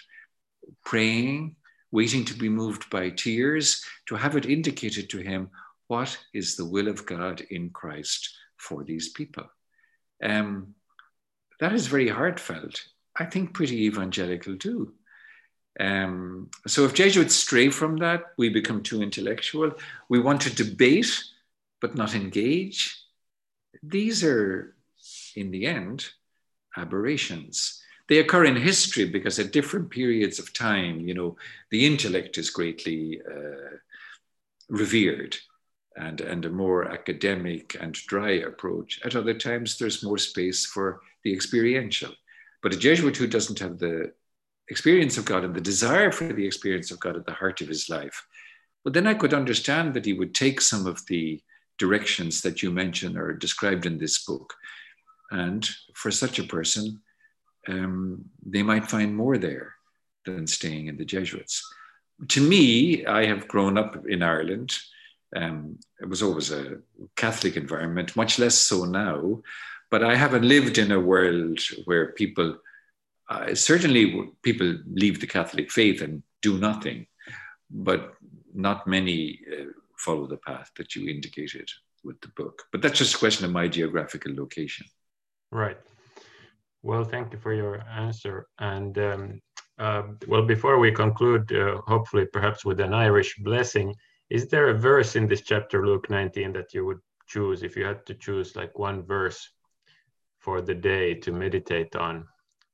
praying, 0.85 1.57
waiting 1.91 2.23
to 2.27 2.35
be 2.35 2.51
moved 2.51 2.91
by 2.91 3.09
tears, 3.09 3.83
to 4.09 4.15
have 4.15 4.37
it 4.37 4.45
indicated 4.45 5.09
to 5.09 5.21
him 5.21 5.49
what 5.87 6.15
is 6.35 6.57
the 6.57 6.67
will 6.67 6.89
of 6.89 7.07
God 7.07 7.41
in 7.49 7.71
Christ 7.71 8.29
for 8.59 8.85
these 8.85 9.09
people. 9.09 9.45
Um, 10.23 10.75
that 11.61 11.73
is 11.73 11.87
very 11.87 12.09
heartfelt. 12.09 12.83
I 13.17 13.25
think 13.27 13.55
pretty 13.55 13.85
evangelical 13.85 14.57
too. 14.57 14.95
Um, 15.79 16.51
so 16.67 16.85
if 16.85 16.95
Jesuits 16.95 17.35
stray 17.35 17.71
from 17.71 17.97
that, 17.99 18.33
we 18.37 18.49
become 18.49 18.83
too 18.83 19.03
intellectual. 19.03 19.73
We 20.09 20.21
want 20.21 20.43
to 20.43 20.55
debate, 20.55 21.23
but 21.81 21.95
not 21.95 22.15
engage. 22.15 22.99
These 23.83 24.23
are, 24.23 24.75
in 25.35 25.51
the 25.51 25.67
end, 25.67 26.09
aberrations. 26.77 27.83
They 28.09 28.19
occur 28.19 28.45
in 28.45 28.57
history 28.57 29.07
because 29.07 29.39
at 29.39 29.53
different 29.53 29.91
periods 29.91 30.39
of 30.39 30.53
time, 30.53 31.01
you 31.01 31.15
know, 31.15 31.37
the 31.71 31.87
intellect 31.87 32.37
is 32.37 32.51
greatly 32.51 33.21
uh, 33.23 33.77
revered 34.69 35.37
and, 35.97 36.21
and 36.21 36.45
a 36.45 36.51
more 36.51 36.85
academic 36.87 37.77
and 37.81 37.95
dry 37.95 38.33
approach. 38.33 39.01
At 39.05 39.17
other 39.17 39.35
times, 39.35 39.79
there's 39.79 40.03
more 40.03 40.19
space 40.19 40.67
for 40.67 41.01
the 41.25 41.33
experiential. 41.33 42.13
But 42.63 42.75
a 42.75 42.79
Jesuit 42.79 43.17
who 43.17 43.27
doesn't 43.27 43.59
have 43.59 43.79
the 43.79 44.13
experience 44.69 45.19
of 45.19 45.25
God 45.25 45.45
and 45.45 45.55
the 45.55 45.61
desire 45.61 46.13
for 46.13 46.33
the 46.33 46.47
experience 46.47 46.91
of 46.91 47.01
God 47.01 47.17
at 47.17 47.27
the 47.27 47.33
heart 47.33 47.61
of 47.61 47.69
his 47.69 47.89
life, 47.89 48.27
well, 48.85 48.93
then 48.93 49.07
I 49.07 49.15
could 49.15 49.35
understand 49.35 49.95
that 49.95 50.05
he 50.05 50.13
would 50.13 50.35
take 50.35 50.61
some 50.61 50.87
of 50.87 51.05
the 51.07 51.41
directions 51.79 52.43
that 52.43 52.63
you 52.63 52.71
mentioned 52.71 53.17
or 53.17 53.33
described 53.33 53.87
in 53.87 53.99
this 53.99 54.25
book. 54.25 54.55
And 55.31 55.69
for 55.95 56.11
such 56.11 56.39
a 56.39 56.45
person, 56.45 57.01
um, 57.69 58.25
they 58.45 58.63
might 58.63 58.91
find 58.91 59.17
more 59.17 59.39
there 59.39 59.75
than 60.25 60.47
staying 60.47 60.87
in 60.87 60.97
the 60.97 61.05
Jesuits. 61.05 61.65
To 62.29 62.41
me, 62.41 63.07
I 63.07 63.27
have 63.27 63.49
grown 63.49 63.79
up 63.79 64.05
in 64.07 64.23
Ireland 64.23 64.77
um, 65.35 65.79
it 66.01 66.09
was 66.09 66.23
always 66.23 66.51
a 66.51 66.79
Catholic 67.17 67.57
environment, 67.57 68.17
much 68.17 68.39
less 68.39 68.55
so 68.55 68.85
now. 68.85 69.43
But 69.93 70.03
I 70.03 70.17
haven't 70.17 70.49
lived 70.49 70.79
in 70.79 70.91
a 70.91 70.99
world 70.99 71.61
where 71.85 72.13
people, 72.13 72.57
uh, 73.29 73.55
certainly 73.55 74.33
people 74.43 74.79
leave 74.87 75.21
the 75.21 75.27
Catholic 75.27 75.71
faith 75.71 76.01
and 76.01 76.23
do 76.41 76.59
nothing, 76.59 77.07
but 77.71 78.15
not 78.55 78.87
many 78.87 79.39
uh, 79.53 79.67
follow 79.99 80.27
the 80.27 80.39
path 80.39 80.71
that 80.79 80.97
you 80.97 81.11
indicated 81.11 81.69
with 82.03 82.19
the 82.23 82.33
book. 82.37 82.63
But 82.73 82.81
that's 82.81 82.99
just 82.99 83.15
a 83.15 83.19
question 83.19 83.45
of 83.45 83.53
my 83.53 83.69
geographical 83.69 84.35
location. 84.35 84.87
Right. 85.51 85.77
Well, 86.83 87.05
thank 87.05 87.35
you 87.35 87.39
for 87.39 87.53
your 87.53 87.83
answer. 88.07 88.47
And 88.59 88.97
um, 88.97 89.41
uh, 89.79 90.05
well, 90.27 90.47
before 90.47 90.79
we 90.79 90.91
conclude, 90.91 91.53
uh, 91.53 91.83
hopefully, 91.87 92.25
perhaps 92.33 92.65
with 92.65 92.81
an 92.81 92.95
Irish 92.95 93.37
blessing, 93.41 93.95
is 94.31 94.49
there 94.49 94.71
a 94.71 94.79
verse 94.91 95.17
in 95.17 95.27
this 95.29 95.43
chapter, 95.43 95.87
Luke 95.87 96.09
19, 96.09 96.55
that 96.55 96.73
you 96.73 96.87
would 96.87 97.01
choose 97.27 97.63
if 97.63 97.77
you 97.77 97.85
had 97.85 98.07
to 98.07 98.15
choose 98.15 98.57
like 98.57 98.79
one 98.79 99.03
verse 99.03 99.47
for 100.43 100.61
the 100.61 100.75
day 100.75 101.15
to 101.15 101.33
meditate 101.33 101.95
on 101.97 102.27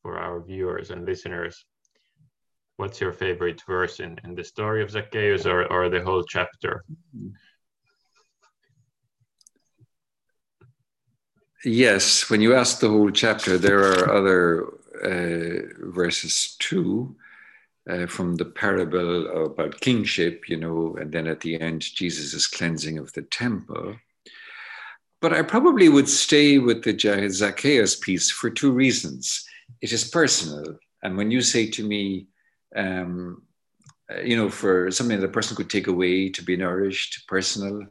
for 0.03 0.19
our 0.19 0.41
viewers 0.41 0.91
and 0.91 1.05
listeners? 1.05 1.65
What's 2.79 3.01
your 3.01 3.13
favorite 3.13 3.63
verse 3.67 4.01
in, 4.01 4.19
in 4.25 4.35
the 4.35 4.45
story 4.45 4.83
of 4.83 4.91
Zacchaeus 4.91 5.47
or, 5.47 5.67
or 5.67 5.89
the 5.89 6.03
whole 6.03 6.25
chapter? 6.25 6.85
Yes, 11.65 12.31
when 12.31 12.41
you 12.41 12.55
ask 12.55 12.81
the 12.81 12.89
whole 12.89 13.11
chapter, 13.11 13.59
there 13.59 13.81
are 13.81 14.11
other 14.11 14.69
uh, 15.05 15.91
verses 15.91 16.57
too 16.59 17.17
uh, 17.91 18.07
from 18.07 18.37
the 18.37 18.45
parable 18.45 19.45
about 19.45 19.81
kingship, 19.81 20.49
you 20.49 20.57
know, 20.57 20.97
and 21.01 21.13
then 21.13 21.27
at 21.27 21.41
the 21.41 21.61
end, 21.61 21.83
Jesus' 21.83 22.47
cleansing 22.47 22.97
of 22.97 23.13
the 23.13 23.23
temple. 23.23 23.97
But 25.21 25.33
I 25.33 25.43
probably 25.43 25.89
would 25.89 26.09
stay 26.09 26.59
with 26.59 26.85
the 26.85 27.29
Zacchaeus 27.31 27.97
piece 27.97 28.31
for 28.31 28.51
two 28.51 28.73
reasons. 28.73 29.45
It 29.81 29.93
is 29.93 30.09
personal. 30.09 30.79
And 31.03 31.17
when 31.17 31.31
you 31.31 31.41
say 31.41 31.69
to 31.71 31.87
me, 31.87 32.27
um, 32.77 33.43
uh, 34.11 34.21
you 34.21 34.37
know, 34.37 34.49
for 34.49 34.91
something 34.91 35.21
that 35.21 35.27
a 35.27 35.33
person 35.33 35.57
could 35.57 35.71
take 35.71 35.87
away 35.87 36.29
to 36.31 36.43
be 36.43 36.57
nourished, 36.57 37.27
personal, 37.27 37.83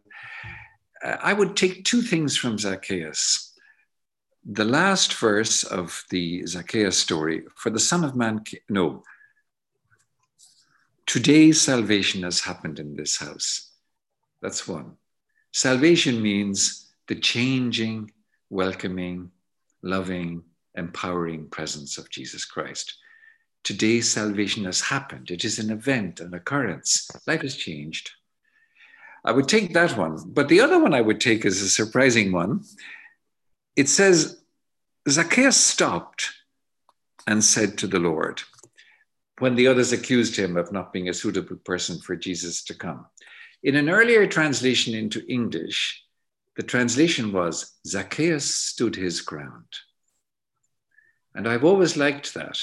uh, 1.04 1.18
I 1.22 1.34
would 1.34 1.56
take 1.56 1.84
two 1.84 2.02
things 2.02 2.38
from 2.38 2.58
Zacchaeus. 2.58 3.54
The 4.46 4.66
last 4.66 5.13
verse 5.16 5.63
of 5.63 6.06
the 6.10 6.46
Zacchaeus 6.46 6.98
story, 6.98 7.44
for 7.56 7.70
the 7.70 7.80
Son 7.80 8.04
of 8.04 8.16
Man, 8.16 8.44
no, 8.70 9.04
Today, 11.08 11.54
salvation 11.54 12.24
has 12.24 12.42
happened 12.42 12.80
in 12.80 12.98
this 12.98 13.16
house. 13.18 13.72
That's 14.42 14.68
one. 14.68 14.98
Salvation 15.54 16.22
means 16.22 16.87
the 17.08 17.15
changing, 17.15 18.12
welcoming, 18.50 19.32
loving, 19.82 20.43
empowering 20.76 21.50
presence 21.50 21.98
of 21.98 22.10
Jesus 22.10 22.46
Christ. 22.46 22.96
Today, 23.63 24.02
salvation 24.02 24.65
has 24.65 24.82
happened. 24.82 25.32
It 25.32 25.43
is 25.43 25.60
an 25.60 25.72
event, 25.72 26.20
an 26.20 26.34
occurrence. 26.34 27.10
Life 27.26 27.41
has 27.41 27.56
changed. 27.56 28.12
I 29.26 29.32
would 29.32 29.48
take 29.48 29.74
that 29.74 29.98
one. 29.98 30.17
But 30.28 30.48
the 30.48 30.62
other 30.62 30.82
one 30.82 30.93
I 30.93 31.02
would 31.02 31.20
take 31.20 31.46
is 31.46 31.62
a 31.62 31.70
surprising 31.70 32.32
one. 32.32 32.63
It 33.76 33.89
says, 33.89 34.41
Zacchaeus 35.10 35.58
stopped 35.58 36.32
and 37.26 37.43
said 37.43 37.78
to 37.80 37.88
the 37.88 38.00
Lord, 38.00 38.41
when 39.39 39.56
the 39.56 39.67
others 39.67 39.91
accused 39.91 40.36
him 40.36 40.58
of 40.58 40.72
not 40.72 40.93
being 40.93 41.10
a 41.10 41.13
suitable 41.13 41.58
person 41.58 42.00
for 42.00 42.15
Jesus 42.15 42.63
to 42.65 42.74
come. 42.74 43.06
In 43.63 43.76
an 43.76 43.89
earlier 43.89 44.28
translation 44.28 44.96
into 44.96 45.26
English, 45.28 46.04
the 46.58 46.63
translation 46.63 47.32
was 47.32 47.76
Zacchaeus 47.86 48.54
stood 48.54 48.96
his 48.96 49.22
ground. 49.22 49.67
And 51.36 51.48
I've 51.48 51.63
always 51.63 51.96
liked 51.96 52.34
that. 52.34 52.60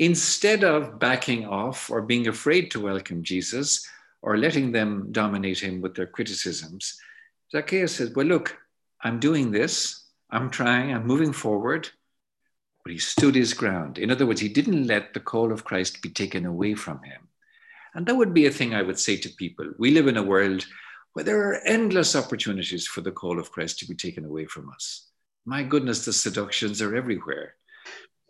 Instead 0.00 0.64
of 0.64 0.98
backing 0.98 1.46
off 1.46 1.88
or 1.88 2.02
being 2.02 2.26
afraid 2.26 2.72
to 2.72 2.80
welcome 2.80 3.22
Jesus 3.22 3.86
or 4.22 4.36
letting 4.36 4.72
them 4.72 5.08
dominate 5.12 5.60
him 5.60 5.80
with 5.80 5.94
their 5.94 6.06
criticisms, 6.06 6.98
Zacchaeus 7.52 7.94
says, 7.94 8.12
Well, 8.14 8.26
look, 8.26 8.58
I'm 9.02 9.20
doing 9.20 9.52
this, 9.52 10.06
I'm 10.30 10.50
trying, 10.50 10.92
I'm 10.92 11.06
moving 11.06 11.32
forward. 11.32 11.88
But 12.84 12.92
he 12.92 12.98
stood 12.98 13.36
his 13.36 13.54
ground. 13.54 13.98
In 13.98 14.10
other 14.10 14.26
words, 14.26 14.40
he 14.40 14.48
didn't 14.48 14.88
let 14.88 15.14
the 15.14 15.20
call 15.20 15.52
of 15.52 15.64
Christ 15.64 16.02
be 16.02 16.10
taken 16.10 16.44
away 16.44 16.74
from 16.74 17.02
him. 17.04 17.28
And 17.94 18.04
that 18.06 18.16
would 18.16 18.34
be 18.34 18.46
a 18.46 18.50
thing 18.50 18.74
I 18.74 18.82
would 18.82 18.98
say 18.98 19.16
to 19.16 19.28
people. 19.28 19.72
We 19.78 19.92
live 19.92 20.08
in 20.08 20.16
a 20.16 20.22
world 20.22 20.66
where 21.12 21.24
there 21.24 21.48
are 21.48 21.60
endless 21.64 22.14
opportunities 22.14 22.86
for 22.86 23.00
the 23.00 23.12
call 23.12 23.38
of 23.38 23.50
Christ 23.50 23.78
to 23.78 23.86
be 23.86 23.94
taken 23.94 24.24
away 24.24 24.46
from 24.46 24.70
us. 24.70 25.08
My 25.44 25.62
goodness, 25.62 26.04
the 26.04 26.12
seductions 26.12 26.82
are 26.82 26.94
everywhere. 26.94 27.54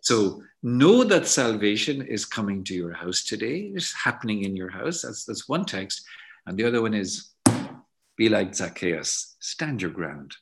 So 0.00 0.42
know 0.62 1.04
that 1.04 1.26
salvation 1.26 2.02
is 2.02 2.24
coming 2.24 2.64
to 2.64 2.74
your 2.74 2.92
house 2.92 3.24
today. 3.24 3.72
It's 3.74 3.92
happening 3.92 4.44
in 4.44 4.56
your 4.56 4.70
house. 4.70 5.02
That's, 5.02 5.24
that's 5.24 5.48
one 5.48 5.64
text. 5.64 6.06
And 6.46 6.56
the 6.56 6.64
other 6.64 6.80
one 6.80 6.94
is 6.94 7.30
be 8.16 8.28
like 8.28 8.54
Zacchaeus, 8.54 9.36
stand 9.40 9.80
your 9.80 9.92
ground. 9.92 10.36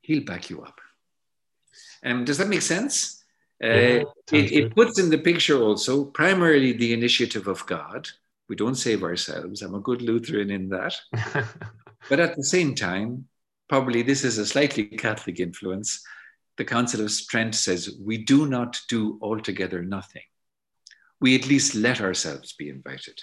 He'll 0.00 0.24
back 0.24 0.50
you 0.50 0.62
up. 0.62 0.80
Um, 2.04 2.24
does 2.24 2.38
that 2.38 2.48
make 2.48 2.62
sense? 2.62 3.22
Uh, 3.62 3.68
yeah, 3.68 4.02
it, 4.32 4.52
it 4.52 4.74
puts 4.74 4.98
in 4.98 5.08
the 5.08 5.18
picture 5.18 5.62
also 5.62 6.04
primarily 6.04 6.72
the 6.72 6.92
initiative 6.92 7.46
of 7.46 7.64
God. 7.66 8.08
We 8.52 8.56
don't 8.56 8.74
save 8.74 9.02
ourselves. 9.02 9.62
I'm 9.62 9.74
a 9.74 9.80
good 9.80 10.02
Lutheran 10.02 10.50
in 10.50 10.68
that. 10.68 10.94
but 12.10 12.20
at 12.20 12.36
the 12.36 12.44
same 12.44 12.74
time, 12.74 13.26
probably 13.66 14.02
this 14.02 14.24
is 14.24 14.36
a 14.36 14.44
slightly 14.44 14.84
Catholic 14.84 15.40
influence. 15.40 16.02
The 16.58 16.66
Council 16.66 17.00
of 17.00 17.10
Trent 17.30 17.54
says 17.54 17.96
we 17.98 18.18
do 18.18 18.46
not 18.46 18.78
do 18.90 19.18
altogether 19.22 19.80
nothing. 19.82 20.20
We 21.18 21.34
at 21.34 21.48
least 21.48 21.74
let 21.74 22.02
ourselves 22.02 22.52
be 22.52 22.68
invited. 22.68 23.18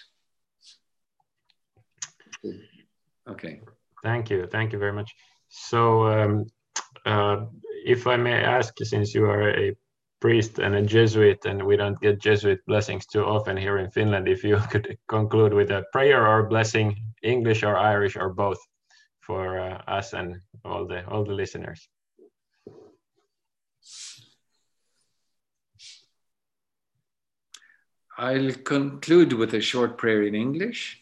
Okay. 3.30 3.62
Thank 4.02 4.32
you. 4.32 4.48
Thank 4.48 4.74
you 4.74 4.80
very 4.80 4.94
much. 4.94 5.14
So, 5.50 6.08
um, 6.08 6.48
uh, 7.06 7.46
if 7.86 8.08
I 8.08 8.18
may 8.18 8.34
ask, 8.34 8.74
since 8.82 9.14
you 9.14 9.26
are 9.26 9.52
a 9.52 9.76
priest 10.20 10.60
and 10.60 10.76
a 10.76 10.82
Jesuit, 10.82 11.46
and 11.46 11.66
we 11.66 11.78
don't 11.78 12.00
get 12.02 12.22
Jesuit 12.22 12.60
blessings 12.66 13.06
too 13.06 13.24
often 13.24 13.58
here 13.58 13.78
in 13.78 13.90
Finland, 13.92 14.28
if 14.28 14.44
you 14.44 14.58
could 14.72 14.98
conclude 15.08 15.54
with 15.54 15.72
a 15.72 15.86
prayer 15.92 16.28
or 16.28 16.48
blessing, 16.48 16.96
English 17.24 17.64
or 17.64 17.78
Irish 17.78 18.16
or 18.16 18.30
both, 18.30 18.60
for 19.20 19.60
uh, 19.60 19.82
us 19.88 20.14
and 20.14 20.42
all 20.66 20.86
the 20.88 21.06
all 21.08 21.24
the 21.24 21.34
listeners. 21.34 21.88
I'll 28.18 28.52
conclude 28.52 29.32
with 29.32 29.54
a 29.54 29.62
short 29.62 29.98
prayer 29.98 30.24
in 30.24 30.36
English 30.36 31.02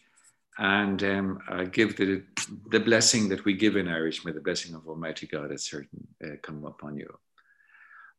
and 0.58 1.02
um, 1.04 1.38
I 1.48 1.64
give 1.64 1.96
the, 1.96 2.24
the 2.70 2.80
blessing 2.80 3.28
that 3.28 3.44
we 3.44 3.54
give 3.54 3.76
in 3.76 3.88
Irish. 3.88 4.24
May 4.24 4.32
the 4.32 4.40
blessing 4.40 4.74
of 4.74 4.86
Almighty 4.88 5.26
God 5.26 5.52
at 5.52 5.60
certain 5.60 6.06
uh, 6.24 6.36
come 6.42 6.64
upon 6.64 6.96
you. 6.96 7.08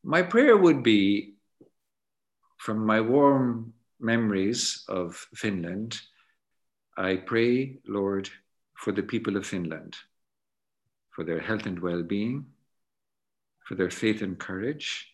My 0.04 0.22
prayer 0.22 0.58
would 0.58 0.84
be 0.84 1.36
from 2.58 2.86
my 2.86 3.02
warm 3.02 3.74
memories 4.00 4.84
of 4.88 5.28
Finland. 5.36 6.00
I 6.98 7.18
pray, 7.18 7.80
Lord, 7.88 8.30
for 8.76 8.92
the 8.92 9.04
people 9.04 9.38
of 9.38 9.46
Finland, 9.46 9.96
for 11.12 11.24
their 11.24 11.40
health 11.40 11.66
and 11.66 11.80
well 11.80 12.04
being, 12.04 12.46
for 13.68 13.76
their 13.76 13.90
faith 13.90 14.22
and 14.22 14.40
courage, 14.40 15.08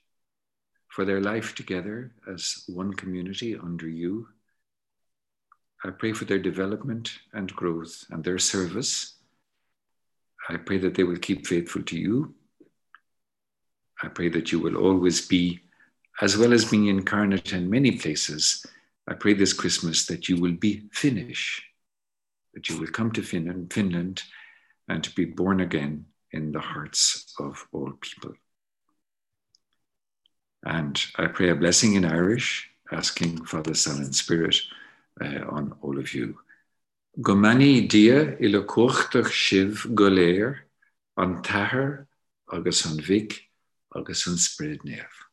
for 0.87 1.05
their 1.05 1.21
life 1.21 1.55
together 1.55 2.13
as 2.31 2.63
one 2.67 2.93
community 2.93 3.55
under 3.55 3.87
you 3.87 4.27
I 5.85 5.91
pray 5.91 6.13
for 6.13 6.25
their 6.25 6.39
development 6.39 7.11
and 7.33 7.55
growth 7.55 8.05
and 8.09 8.23
their 8.23 8.39
service. 8.39 9.17
I 10.49 10.57
pray 10.57 10.79
that 10.79 10.95
they 10.95 11.03
will 11.03 11.17
keep 11.17 11.45
faithful 11.45 11.83
to 11.83 11.99
you. 11.99 12.33
I 14.05 14.09
pray 14.09 14.29
that 14.29 14.51
you 14.51 14.59
will 14.59 14.77
always 14.77 15.27
be, 15.27 15.61
as 16.21 16.37
well 16.37 16.53
as 16.53 16.69
being 16.69 16.85
incarnate 16.85 17.53
in 17.53 17.69
many 17.69 17.93
places, 17.93 18.63
I 19.07 19.15
pray 19.15 19.33
this 19.33 19.51
Christmas 19.51 20.05
that 20.05 20.29
you 20.29 20.37
will 20.37 20.53
be 20.53 20.83
Finnish, 20.91 21.63
that 22.53 22.69
you 22.69 22.77
will 22.79 22.87
come 22.87 23.11
to 23.13 23.23
Finland, 23.23 23.73
Finland 23.73 24.21
and 24.87 25.03
to 25.03 25.11
be 25.15 25.25
born 25.25 25.59
again 25.59 26.05
in 26.31 26.51
the 26.51 26.59
hearts 26.59 27.33
of 27.39 27.67
all 27.71 27.93
people. 27.99 28.33
And 30.63 31.03
I 31.15 31.25
pray 31.25 31.49
a 31.49 31.55
blessing 31.55 31.95
in 31.95 32.05
Irish, 32.05 32.69
asking 32.91 33.45
Father, 33.45 33.73
Son, 33.73 34.03
and 34.03 34.15
Spirit 34.15 34.55
uh, 35.19 35.47
on 35.49 35.73
all 35.81 35.97
of 35.97 36.13
you. 36.13 36.37
Gomani 37.19 37.89
dia 37.89 38.37
i 38.39 38.47
le 38.47 38.65
cuachtach 38.65 39.31
shiv 39.31 39.87
goléir 39.89 40.57
an 41.17 41.41
tahar 41.41 42.07
agus 42.51 42.85
an 42.85 42.99
vic 42.99 43.45
agus 43.95 44.27
an 44.27 44.37
sprid 44.37 44.83
neamh. 44.83 45.24